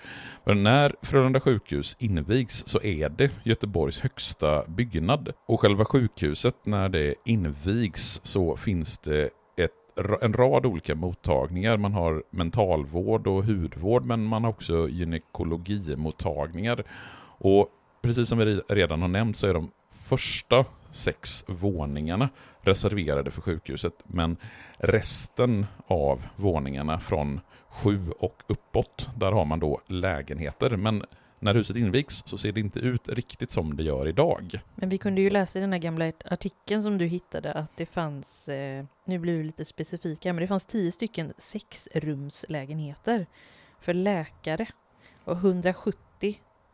Men 0.43 0.63
när 0.63 0.95
Frölunda 1.02 1.39
sjukhus 1.39 1.95
invigs 1.99 2.67
så 2.67 2.82
är 2.82 3.10
det 3.10 3.32
Göteborgs 3.43 3.99
högsta 3.99 4.63
byggnad. 4.67 5.34
Och 5.47 5.60
själva 5.62 5.86
sjukhuset, 5.86 6.56
när 6.65 6.89
det 6.89 7.15
invigs 7.26 8.21
så 8.23 8.56
finns 8.56 8.97
det 8.97 9.30
en 10.21 10.34
rad 10.34 10.65
olika 10.65 10.95
mottagningar. 10.95 11.77
Man 11.77 11.93
har 11.93 12.23
mentalvård 12.29 13.27
och 13.27 13.45
hudvård 13.45 14.06
men 14.06 14.23
man 14.23 14.43
har 14.43 14.51
också 14.51 14.89
gynekologimottagningar. 14.89 16.84
Och 17.38 17.69
precis 18.01 18.29
som 18.29 18.38
vi 18.38 18.62
redan 18.69 19.01
har 19.01 19.08
nämnt 19.08 19.38
så 19.38 19.47
är 19.47 19.53
de 19.53 19.71
första 19.89 20.65
sex 20.91 21.45
våningarna 21.47 22.29
reserverade 22.62 23.32
för 23.32 23.41
sjukhuset, 23.41 23.93
men 24.08 24.38
resten 24.77 25.65
av 25.88 26.25
våningarna 26.36 26.99
från 26.99 27.39
sju 27.69 28.12
och 28.19 28.43
uppåt, 28.47 29.10
där 29.17 29.32
har 29.32 29.45
man 29.45 29.60
då 29.60 29.82
lägenheter. 29.88 30.69
Men 30.77 31.03
när 31.43 31.53
huset 31.53 31.77
invigs 31.77 32.23
så 32.25 32.38
ser 32.38 32.51
det 32.51 32.60
inte 32.60 32.79
ut 32.79 33.08
riktigt 33.08 33.51
som 33.51 33.75
det 33.75 33.84
gör 33.84 34.08
idag. 34.08 34.60
Men 34.75 34.89
vi 34.89 34.97
kunde 34.97 35.21
ju 35.21 35.29
läsa 35.29 35.60
i 35.60 35.62
den 35.62 35.71
här 35.71 35.79
gamla 35.79 36.12
artikeln 36.25 36.84
som 36.84 36.97
du 36.97 37.06
hittade 37.06 37.53
att 37.53 37.77
det 37.77 37.86
fanns, 37.86 38.49
eh, 38.49 38.86
nu 39.06 39.19
blir 39.19 39.38
vi 39.38 39.43
lite 39.43 39.65
specifika, 39.65 40.34
men 40.34 40.41
det 40.41 40.47
fanns 40.47 40.65
tio 40.65 40.91
stycken 40.91 41.34
sexrumslägenheter 41.38 43.25
för 43.79 43.93
läkare 43.93 44.67
och 45.23 45.38
170 45.38 46.02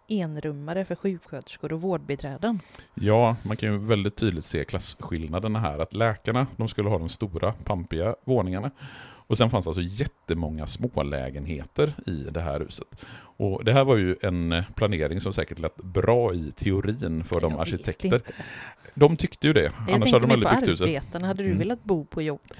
enrummare 0.10 0.86
för 0.86 0.96
sjuksköterskor 0.96 1.74
och 1.74 1.82
vårdbiträden. 1.82 2.60
Ja, 2.94 3.36
man 3.44 3.58
kan 3.58 3.72
ju 3.72 3.78
väldigt 3.78 4.16
tydligt 4.16 4.46
se 4.46 4.66
klasskillnaderna 4.66 5.60
här. 5.60 5.80
Att 5.80 5.94
läkarna, 5.94 6.48
de 6.58 6.68
skulle 6.68 6.90
ha 6.90 6.98
de 7.00 7.10
stora, 7.10 7.52
pampiga 7.52 8.16
våningarna. 8.26 8.72
Och 9.02 9.38
sen 9.38 9.50
fanns 9.50 9.68
alltså 9.68 9.82
jättemånga 9.82 10.68
smålägenheter 10.68 11.94
i 12.06 12.12
det 12.32 12.42
här 12.42 12.60
huset. 12.60 13.06
Och 13.38 13.66
det 13.66 13.74
här 13.74 13.84
var 13.84 13.98
ju 13.98 14.16
en 14.22 14.64
planering 14.76 15.22
som 15.22 15.34
säkert 15.34 15.60
lät 15.60 15.76
bra 15.78 16.34
i 16.34 16.52
teorin 16.52 17.24
för 17.24 17.42
de 17.42 17.60
arkitekter. 17.60 18.06
inte. 18.16 18.22
De 18.94 19.18
tyckte 19.18 19.48
ju 19.48 19.54
det, 19.54 19.62
Jag 19.88 19.96
annars 19.96 20.12
hade 20.14 20.28
de 20.28 20.32
aldrig 20.34 20.52
byggt 20.54 20.68
huset. 20.70 20.88
arbetarna. 20.88 21.28
Hade 21.28 21.44
du 21.44 21.48
Mm. 21.50 21.60
velat 21.60 21.84
bo 21.84 22.06
på 22.06 22.22
jobbet? 22.22 22.52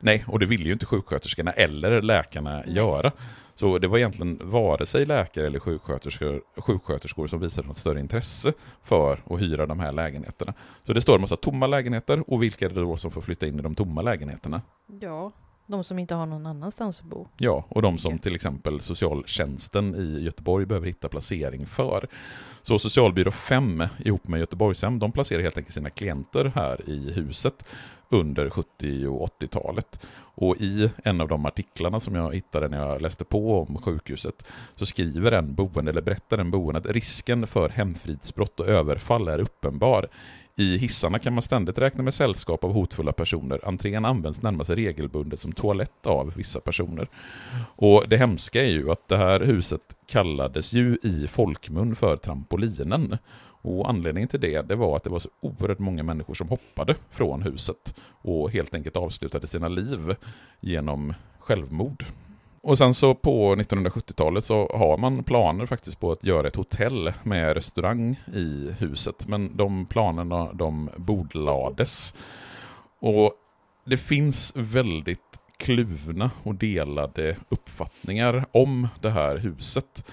Nej, 0.00 0.24
och 0.28 0.38
det 0.38 0.46
ville 0.46 0.64
ju 0.64 0.72
inte 0.72 0.86
sjuksköterskorna 0.86 1.50
eller 1.52 2.02
läkarna 2.02 2.64
göra. 2.66 3.12
Så 3.60 3.78
det 3.78 3.88
var 3.88 3.98
egentligen 3.98 4.40
vare 4.42 4.86
sig 4.86 5.06
läkare 5.06 5.46
eller 5.46 5.58
sjuksköterskor, 5.58 6.42
sjuksköterskor 6.56 7.26
som 7.26 7.40
visade 7.40 7.68
något 7.68 7.76
större 7.76 8.00
intresse 8.00 8.52
för 8.82 9.22
att 9.30 9.40
hyra 9.40 9.66
de 9.66 9.80
här 9.80 9.92
lägenheterna. 9.92 10.54
Så 10.84 10.92
det 10.92 11.00
står 11.00 11.14
en 11.14 11.20
massa 11.20 11.36
tomma 11.36 11.66
lägenheter 11.66 12.30
och 12.30 12.42
vilka 12.42 12.64
är 12.64 12.68
det 12.68 12.80
då 12.80 12.96
som 12.96 13.10
får 13.10 13.20
flytta 13.20 13.46
in 13.46 13.58
i 13.58 13.62
de 13.62 13.74
tomma 13.74 14.02
lägenheterna? 14.02 14.62
Ja, 15.00 15.32
de 15.68 15.84
som 15.84 15.98
inte 15.98 16.14
har 16.14 16.26
någon 16.26 16.46
annanstans 16.46 17.00
att 17.00 17.06
bo. 17.06 17.26
Ja, 17.36 17.64
och 17.68 17.82
de 17.82 17.98
som 17.98 18.18
till 18.18 18.34
exempel 18.34 18.80
socialtjänsten 18.80 19.94
i 19.94 20.22
Göteborg 20.22 20.66
behöver 20.66 20.86
hitta 20.86 21.08
placering 21.08 21.66
för. 21.66 22.08
Så 22.62 22.78
socialbyrå 22.78 23.30
5 23.30 23.84
ihop 24.04 24.28
med 24.28 24.40
Göteborgshem, 24.40 24.98
de 24.98 25.12
placerar 25.12 25.42
helt 25.42 25.58
enkelt 25.58 25.74
sina 25.74 25.90
klienter 25.90 26.52
här 26.54 26.90
i 26.90 27.12
huset 27.12 27.64
under 28.08 28.50
70 28.50 29.06
och 29.06 29.28
80-talet. 29.40 30.06
Och 30.34 30.56
i 30.56 30.90
en 31.04 31.20
av 31.20 31.28
de 31.28 31.46
artiklarna 31.46 32.00
som 32.00 32.14
jag 32.14 32.34
hittade 32.34 32.68
när 32.68 32.86
jag 32.86 33.02
läste 33.02 33.24
på 33.24 33.62
om 33.62 33.78
sjukhuset 33.78 34.46
så 34.76 34.86
skriver 34.86 35.32
en 35.32 35.54
boende, 35.54 35.90
eller 35.90 36.02
berättar 36.02 36.38
en 36.38 36.50
boende, 36.50 36.78
att 36.78 36.86
risken 36.86 37.46
för 37.46 37.68
hemfridsbrott 37.68 38.60
och 38.60 38.68
överfall 38.68 39.28
är 39.28 39.38
uppenbar. 39.38 40.08
I 40.60 40.78
hissarna 40.78 41.18
kan 41.18 41.34
man 41.34 41.42
ständigt 41.42 41.78
räkna 41.78 42.02
med 42.02 42.14
sällskap 42.14 42.64
av 42.64 42.72
hotfulla 42.72 43.12
personer. 43.12 43.60
Entrén 43.64 44.04
används 44.04 44.42
närmast 44.42 44.70
regelbundet 44.70 45.40
som 45.40 45.52
toalett 45.52 46.06
av 46.06 46.32
vissa 46.36 46.60
personer. 46.60 47.08
Och 47.76 48.04
det 48.08 48.16
hemska 48.16 48.64
är 48.64 48.68
ju 48.68 48.90
att 48.90 49.08
det 49.08 49.16
här 49.16 49.40
huset 49.40 49.80
kallades 50.06 50.72
ju 50.72 50.98
i 51.02 51.26
folkmun 51.28 51.96
för 51.96 52.16
trampolinen. 52.16 53.18
Och 53.62 53.88
anledningen 53.88 54.28
till 54.28 54.40
det, 54.40 54.62
det 54.68 54.76
var 54.76 54.96
att 54.96 55.04
det 55.04 55.10
var 55.10 55.18
så 55.18 55.28
oerhört 55.40 55.78
många 55.78 56.02
människor 56.02 56.34
som 56.34 56.48
hoppade 56.48 56.94
från 57.10 57.42
huset 57.42 57.94
och 58.22 58.50
helt 58.50 58.74
enkelt 58.74 58.96
avslutade 58.96 59.46
sina 59.46 59.68
liv 59.68 60.14
genom 60.60 61.14
självmord. 61.38 62.04
Och 62.68 62.78
sen 62.78 62.94
så 62.94 63.14
på 63.14 63.54
1970-talet 63.56 64.44
så 64.44 64.70
har 64.74 64.98
man 64.98 65.24
planer 65.24 65.66
faktiskt 65.66 66.00
på 66.00 66.12
att 66.12 66.24
göra 66.24 66.46
ett 66.46 66.56
hotell 66.56 67.12
med 67.22 67.54
restaurang 67.54 68.20
i 68.34 68.70
huset. 68.78 69.28
Men 69.28 69.56
de 69.56 69.86
planerna 69.86 70.52
de 70.52 70.90
bordlades. 70.96 72.14
Och 73.00 73.32
det 73.84 73.96
finns 73.96 74.52
väldigt 74.56 75.38
kluvna 75.56 76.30
och 76.42 76.54
delade 76.54 77.36
uppfattningar 77.48 78.44
om 78.52 78.88
det 79.00 79.10
här 79.10 79.36
huset. 79.36 80.04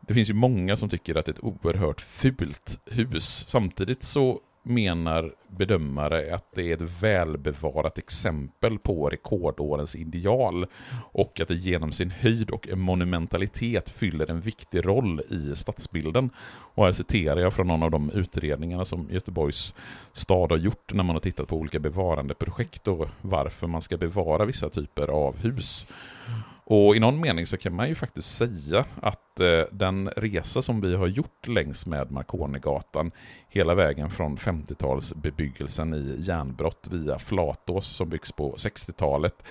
Det 0.00 0.14
finns 0.14 0.30
ju 0.30 0.34
många 0.34 0.76
som 0.76 0.88
tycker 0.88 1.14
att 1.14 1.26
det 1.26 1.30
är 1.30 1.34
ett 1.34 1.64
oerhört 1.64 2.00
fult 2.00 2.80
hus. 2.86 3.44
Samtidigt 3.48 4.02
så 4.02 4.40
menar 4.62 5.34
bedömare 5.48 6.34
att 6.34 6.52
det 6.54 6.70
är 6.70 6.74
ett 6.74 7.02
välbevarat 7.02 7.98
exempel 7.98 8.78
på 8.78 9.08
rekordårens 9.10 9.96
ideal 9.96 10.66
och 11.12 11.40
att 11.40 11.48
det 11.48 11.54
genom 11.54 11.92
sin 11.92 12.10
höjd 12.10 12.50
och 12.50 12.68
monumentalitet 12.76 13.90
fyller 13.90 14.30
en 14.30 14.40
viktig 14.40 14.86
roll 14.86 15.20
i 15.28 15.56
stadsbilden. 15.56 16.30
Och 16.74 16.84
här 16.84 16.92
citerar 16.92 17.40
jag 17.40 17.54
från 17.54 17.66
någon 17.66 17.82
av 17.82 17.90
de 17.90 18.10
utredningarna 18.10 18.84
som 18.84 19.08
Göteborgs 19.10 19.74
stad 20.12 20.50
har 20.50 20.58
gjort 20.58 20.92
när 20.92 21.04
man 21.04 21.16
har 21.16 21.20
tittat 21.20 21.48
på 21.48 21.56
olika 21.56 21.78
bevarandeprojekt 21.78 22.88
och 22.88 23.08
varför 23.20 23.66
man 23.66 23.82
ska 23.82 23.96
bevara 23.96 24.44
vissa 24.44 24.68
typer 24.68 25.08
av 25.08 25.38
hus. 25.38 25.86
Och 26.72 26.96
i 26.96 27.00
någon 27.00 27.20
mening 27.20 27.46
så 27.46 27.56
kan 27.56 27.74
man 27.74 27.88
ju 27.88 27.94
faktiskt 27.94 28.36
säga 28.36 28.84
att 29.02 29.40
eh, 29.40 29.62
den 29.72 30.08
resa 30.16 30.62
som 30.62 30.80
vi 30.80 30.96
har 30.96 31.06
gjort 31.06 31.48
längs 31.48 31.86
med 31.86 32.10
Marconigatan 32.10 33.10
hela 33.48 33.74
vägen 33.74 34.10
från 34.10 34.36
50-talsbebyggelsen 34.36 35.94
i 35.94 36.22
järnbrott 36.22 36.86
via 36.90 37.18
Flatås 37.18 37.86
som 37.86 38.08
byggs 38.08 38.32
på 38.32 38.54
60-talet 38.54 39.42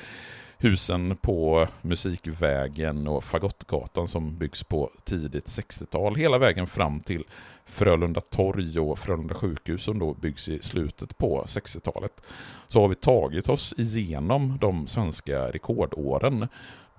husen 0.57 1.15
på 1.15 1.67
Musikvägen 1.81 3.07
och 3.07 3.23
Fagottgatan 3.23 4.07
som 4.07 4.37
byggs 4.37 4.63
på 4.63 4.91
tidigt 5.03 5.45
60-tal, 5.45 6.15
hela 6.15 6.37
vägen 6.37 6.67
fram 6.67 6.99
till 6.99 7.23
Frölunda 7.65 8.21
torg 8.21 8.79
och 8.79 8.99
Frölunda 8.99 9.35
sjukhus 9.35 9.83
som 9.83 9.99
då 9.99 10.13
byggs 10.13 10.49
i 10.49 10.59
slutet 10.59 11.17
på 11.17 11.43
60-talet. 11.47 12.21
Så 12.67 12.81
har 12.81 12.87
vi 12.87 12.95
tagit 12.95 13.49
oss 13.49 13.73
igenom 13.77 14.57
de 14.61 14.87
svenska 14.87 15.51
rekordåren 15.51 16.47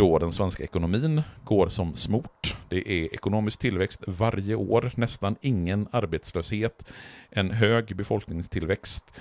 då 0.01 0.19
den 0.19 0.33
svenska 0.33 0.65
ekonomin 0.65 1.23
går 1.45 1.69
som 1.69 1.95
smort. 1.95 2.57
Det 2.69 2.93
är 2.93 3.15
ekonomisk 3.15 3.59
tillväxt 3.59 4.05
varje 4.07 4.55
år, 4.55 4.93
nästan 4.97 5.37
ingen 5.41 5.89
arbetslöshet, 5.91 6.85
en 7.31 7.51
hög 7.51 7.97
befolkningstillväxt 7.97 9.13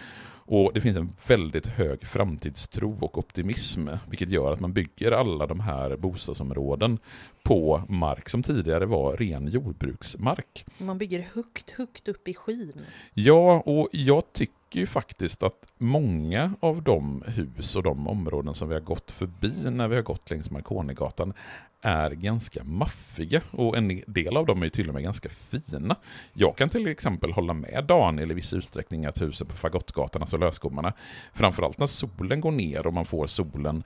och 0.52 0.72
det 0.74 0.82
finns 0.82 0.98
en 0.98 1.10
väldigt 1.28 1.68
hög 1.68 2.08
framtidstro 2.08 2.98
och 3.02 3.18
optimism, 3.18 3.88
vilket 4.10 4.30
gör 4.30 4.52
att 4.52 4.60
man 4.60 4.74
bygger 4.74 5.12
alla 5.12 5.48
de 5.48 5.60
här 5.60 5.98
bostadsområden 5.98 7.00
på 7.44 7.84
mark 7.90 8.30
som 8.30 8.44
tidigare 8.44 8.86
var 8.86 9.18
ren 9.18 9.48
jordbruksmark. 9.48 10.66
Man 10.78 10.98
bygger 10.98 11.28
högt, 11.34 11.70
högt 11.70 12.08
upp 12.08 12.28
i 12.28 12.34
skyn. 12.34 12.86
Ja, 13.14 13.64
och 13.66 13.90
jag 13.92 14.34
tycker 14.34 14.59
tycker 14.70 14.80
ju 14.80 14.88
faktiskt 14.88 15.44
att 15.44 15.66
många 15.78 16.54
av 16.60 16.84
de 16.84 17.24
hus 17.28 17.76
och 17.76 17.84
de 17.84 18.08
områden 18.08 18.54
som 18.54 18.68
vi 18.70 18.74
har 18.74 18.82
gått 18.82 19.12
förbi 19.12 19.70
när 19.70 19.88
vi 19.88 19.96
har 19.96 20.04
gått 20.04 20.30
längs 20.30 20.52
Marconigatan 20.52 21.34
är 21.82 22.12
ganska 22.12 22.64
maffiga 22.64 23.42
och 23.52 23.78
en 23.78 24.04
del 24.08 24.38
av 24.38 24.46
dem 24.46 24.64
är 24.64 24.70
till 24.70 24.88
och 24.88 24.94
med 24.94 25.04
ganska 25.04 25.30
fina. 25.30 25.96
Jag 26.34 26.58
kan 26.58 26.70
till 26.70 26.88
exempel 26.88 27.32
hålla 27.32 27.54
med 27.54 27.86
Daniel 27.88 28.32
i 28.32 28.34
viss 28.34 28.54
utsträckning 28.54 29.06
att 29.06 29.22
husen 29.22 29.48
på 29.48 29.56
Fagottgatan, 29.56 30.22
alltså 30.22 30.38
lösgommarna, 30.38 30.94
framförallt 31.34 31.80
när 31.80 31.88
solen 31.88 32.42
går 32.42 32.52
ner 32.52 32.88
och 32.88 32.94
man 32.94 33.06
får 33.06 33.28
solen 33.28 33.84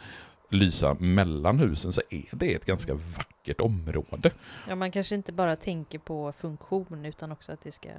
lysa 0.50 0.94
mellan 0.94 1.60
husen 1.60 1.94
så 1.94 2.02
är 2.10 2.26
det 2.32 2.54
ett 2.54 2.66
ganska 2.66 2.94
vackert 2.94 3.62
område. 3.62 4.32
Ja, 4.68 4.76
man 4.76 4.92
kanske 4.92 5.16
inte 5.16 5.32
bara 5.32 5.56
tänker 5.56 6.00
på 6.00 6.34
funktion 6.38 7.06
utan 7.06 7.32
också 7.32 7.52
att 7.52 7.62
det 7.62 7.72
ska 7.72 7.90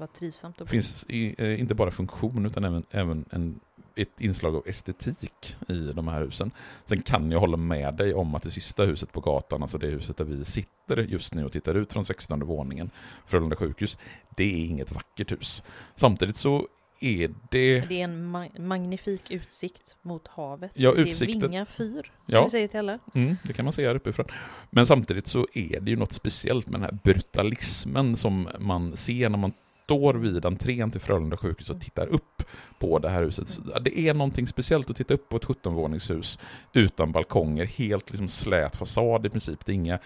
vara 0.00 0.10
trivsamt. 0.10 0.58
Det 0.58 0.66
finns 0.66 1.04
i, 1.08 1.34
eh, 1.38 1.60
inte 1.60 1.74
bara 1.74 1.90
funktion 1.90 2.46
utan 2.46 2.64
även, 2.64 2.84
även 2.90 3.24
en 3.30 3.60
ett 3.96 4.20
inslag 4.20 4.56
av 4.56 4.62
estetik 4.68 5.56
i 5.68 5.92
de 5.92 6.08
här 6.08 6.20
husen. 6.20 6.50
Sen 6.84 7.02
kan 7.02 7.30
jag 7.32 7.40
hålla 7.40 7.56
med 7.56 7.94
dig 7.94 8.14
om 8.14 8.34
att 8.34 8.42
det 8.42 8.50
sista 8.50 8.84
huset 8.84 9.12
på 9.12 9.20
gatan, 9.20 9.62
alltså 9.62 9.78
det 9.78 9.86
huset 9.88 10.16
där 10.16 10.24
vi 10.24 10.44
sitter 10.44 10.96
just 10.96 11.34
nu 11.34 11.44
och 11.44 11.52
tittar 11.52 11.74
ut 11.74 11.92
från 11.92 12.04
16 12.04 12.40
våningen, 12.46 12.90
Frölunda 13.26 13.56
sjukhus, 13.56 13.98
det 14.36 14.44
är 14.44 14.66
inget 14.66 14.92
vackert 14.92 15.32
hus. 15.32 15.62
Samtidigt 15.94 16.36
så 16.36 16.68
är 17.00 17.30
det... 17.50 17.80
Det 17.80 18.00
är 18.00 18.04
en 18.04 18.24
ma 18.24 18.48
magnifik 18.58 19.30
utsikt 19.30 19.96
mot 20.02 20.28
havet. 20.28 20.70
Ja, 20.74 20.92
vi 20.92 21.02
utsikten. 21.08 21.50
Vinga 21.50 21.66
fyr, 21.66 22.02
som 22.02 22.12
Ja. 22.26 22.44
vi 22.44 22.50
säger 22.50 22.68
till 22.68 22.78
alla. 22.78 22.98
Mm, 23.14 23.36
det 23.44 23.52
kan 23.52 23.64
man 23.64 23.72
se 23.72 23.86
här 23.86 23.94
uppifrån. 23.94 24.26
Men 24.70 24.86
samtidigt 24.86 25.26
så 25.26 25.46
är 25.54 25.80
det 25.80 25.90
ju 25.90 25.96
något 25.96 26.12
speciellt 26.12 26.66
med 26.68 26.80
den 26.80 26.82
här 26.90 26.98
brutalismen 27.04 28.16
som 28.16 28.48
man 28.58 28.96
ser 28.96 29.28
när 29.28 29.38
man 29.38 29.52
står 29.90 30.14
vid 30.14 30.44
entrén 30.44 30.90
till 30.90 31.00
Frölunda 31.00 31.36
sjukhus 31.36 31.70
och 31.70 31.80
tittar 31.80 32.06
upp 32.06 32.42
på 32.78 32.98
det 32.98 33.08
här 33.08 33.22
huset. 33.22 33.48
Så 33.48 33.62
Det 33.78 33.98
är 33.98 34.14
någonting 34.14 34.46
speciellt 34.46 34.90
att 34.90 34.96
titta 34.96 35.14
upp 35.14 35.28
på 35.28 35.36
ett 35.36 35.44
17-våningshus 35.44 36.38
utan 36.72 37.12
balkonger, 37.12 37.64
helt 37.64 38.10
liksom 38.10 38.28
slät 38.28 38.76
fasad 38.76 39.26
i 39.26 39.28
princip. 39.30 39.66
Det 39.66 39.72
är 39.72 39.74
inga 39.74 39.98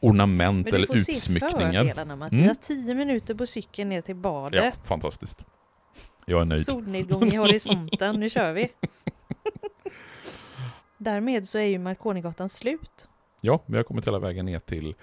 ornament 0.00 0.64
Men 0.66 0.70
du 0.70 0.76
eller 0.76 0.86
får 0.86 0.94
se 0.96 1.12
utsmyckningar. 1.12 1.72
fördelarna 1.84 2.16
Mattias. 2.16 2.42
Mm. 2.42 2.54
Tio 2.60 2.94
minuter 2.94 3.34
på 3.34 3.46
cykeln 3.46 3.88
ner 3.88 4.00
till 4.00 4.14
Ja, 4.16 4.20
badet. 4.20 4.78
fantastiskt. 4.84 5.44
Jag 6.26 6.40
är 6.40 6.44
nöjd. 6.44 6.66
Solnedgång 6.66 7.28
i 7.32 7.36
horisonten. 7.36 8.20
Nu 8.20 8.30
kör 8.30 8.52
vi. 8.52 8.68
Därmed 10.98 11.48
så 11.48 11.58
är 11.58 11.62
ju 11.66 11.78
Marconigatan 11.78 12.48
slut. 12.48 13.08
Ja, 13.40 13.62
vi 13.66 13.76
har 13.76 13.84
kommit 13.84 14.06
hela 14.06 14.18
vägen 14.18 14.46
ner 14.46 14.58
till 14.58 14.94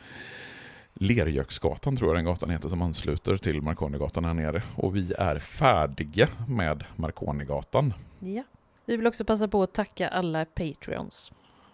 Lergöksgatan 1.00 1.98
tror 1.98 2.10
jag 2.10 2.18
den 2.18 2.26
gatan 2.26 2.50
heter 2.50 2.70
som 2.70 2.82
ansluter 2.82 3.38
till 3.38 3.62
Marconigatan 3.62 4.26
här 4.26 4.34
nere. 4.34 4.64
Och 4.76 4.96
vi 4.96 5.14
är 5.18 5.40
färdiga 5.40 6.28
med 6.48 6.84
Marconigatan. 6.96 7.94
Ja. 8.20 8.44
Vi 8.86 8.98
vill 8.98 9.08
också 9.08 9.26
passa 9.26 9.48
på 9.48 9.64
att 9.64 9.74
tacka 9.74 10.08
alla 10.08 10.46
Patreons. 10.46 11.32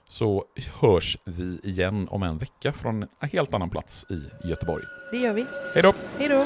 Så 0.10 0.46
hörs 0.82 1.18
vi 1.26 1.60
igen 1.64 2.08
om 2.12 2.24
en 2.24 2.38
vecka 2.38 2.74
från 2.74 3.04
en 3.04 3.30
helt 3.30 3.54
annan 3.54 3.70
plats 3.70 4.06
i 4.10 4.48
Göteborg. 4.48 4.84
Det 5.12 5.18
gör 5.18 5.34
vi. 5.34 5.46
Hej 5.74 5.84
då! 5.84 5.94
Hej 6.18 6.30
då! 6.30 6.46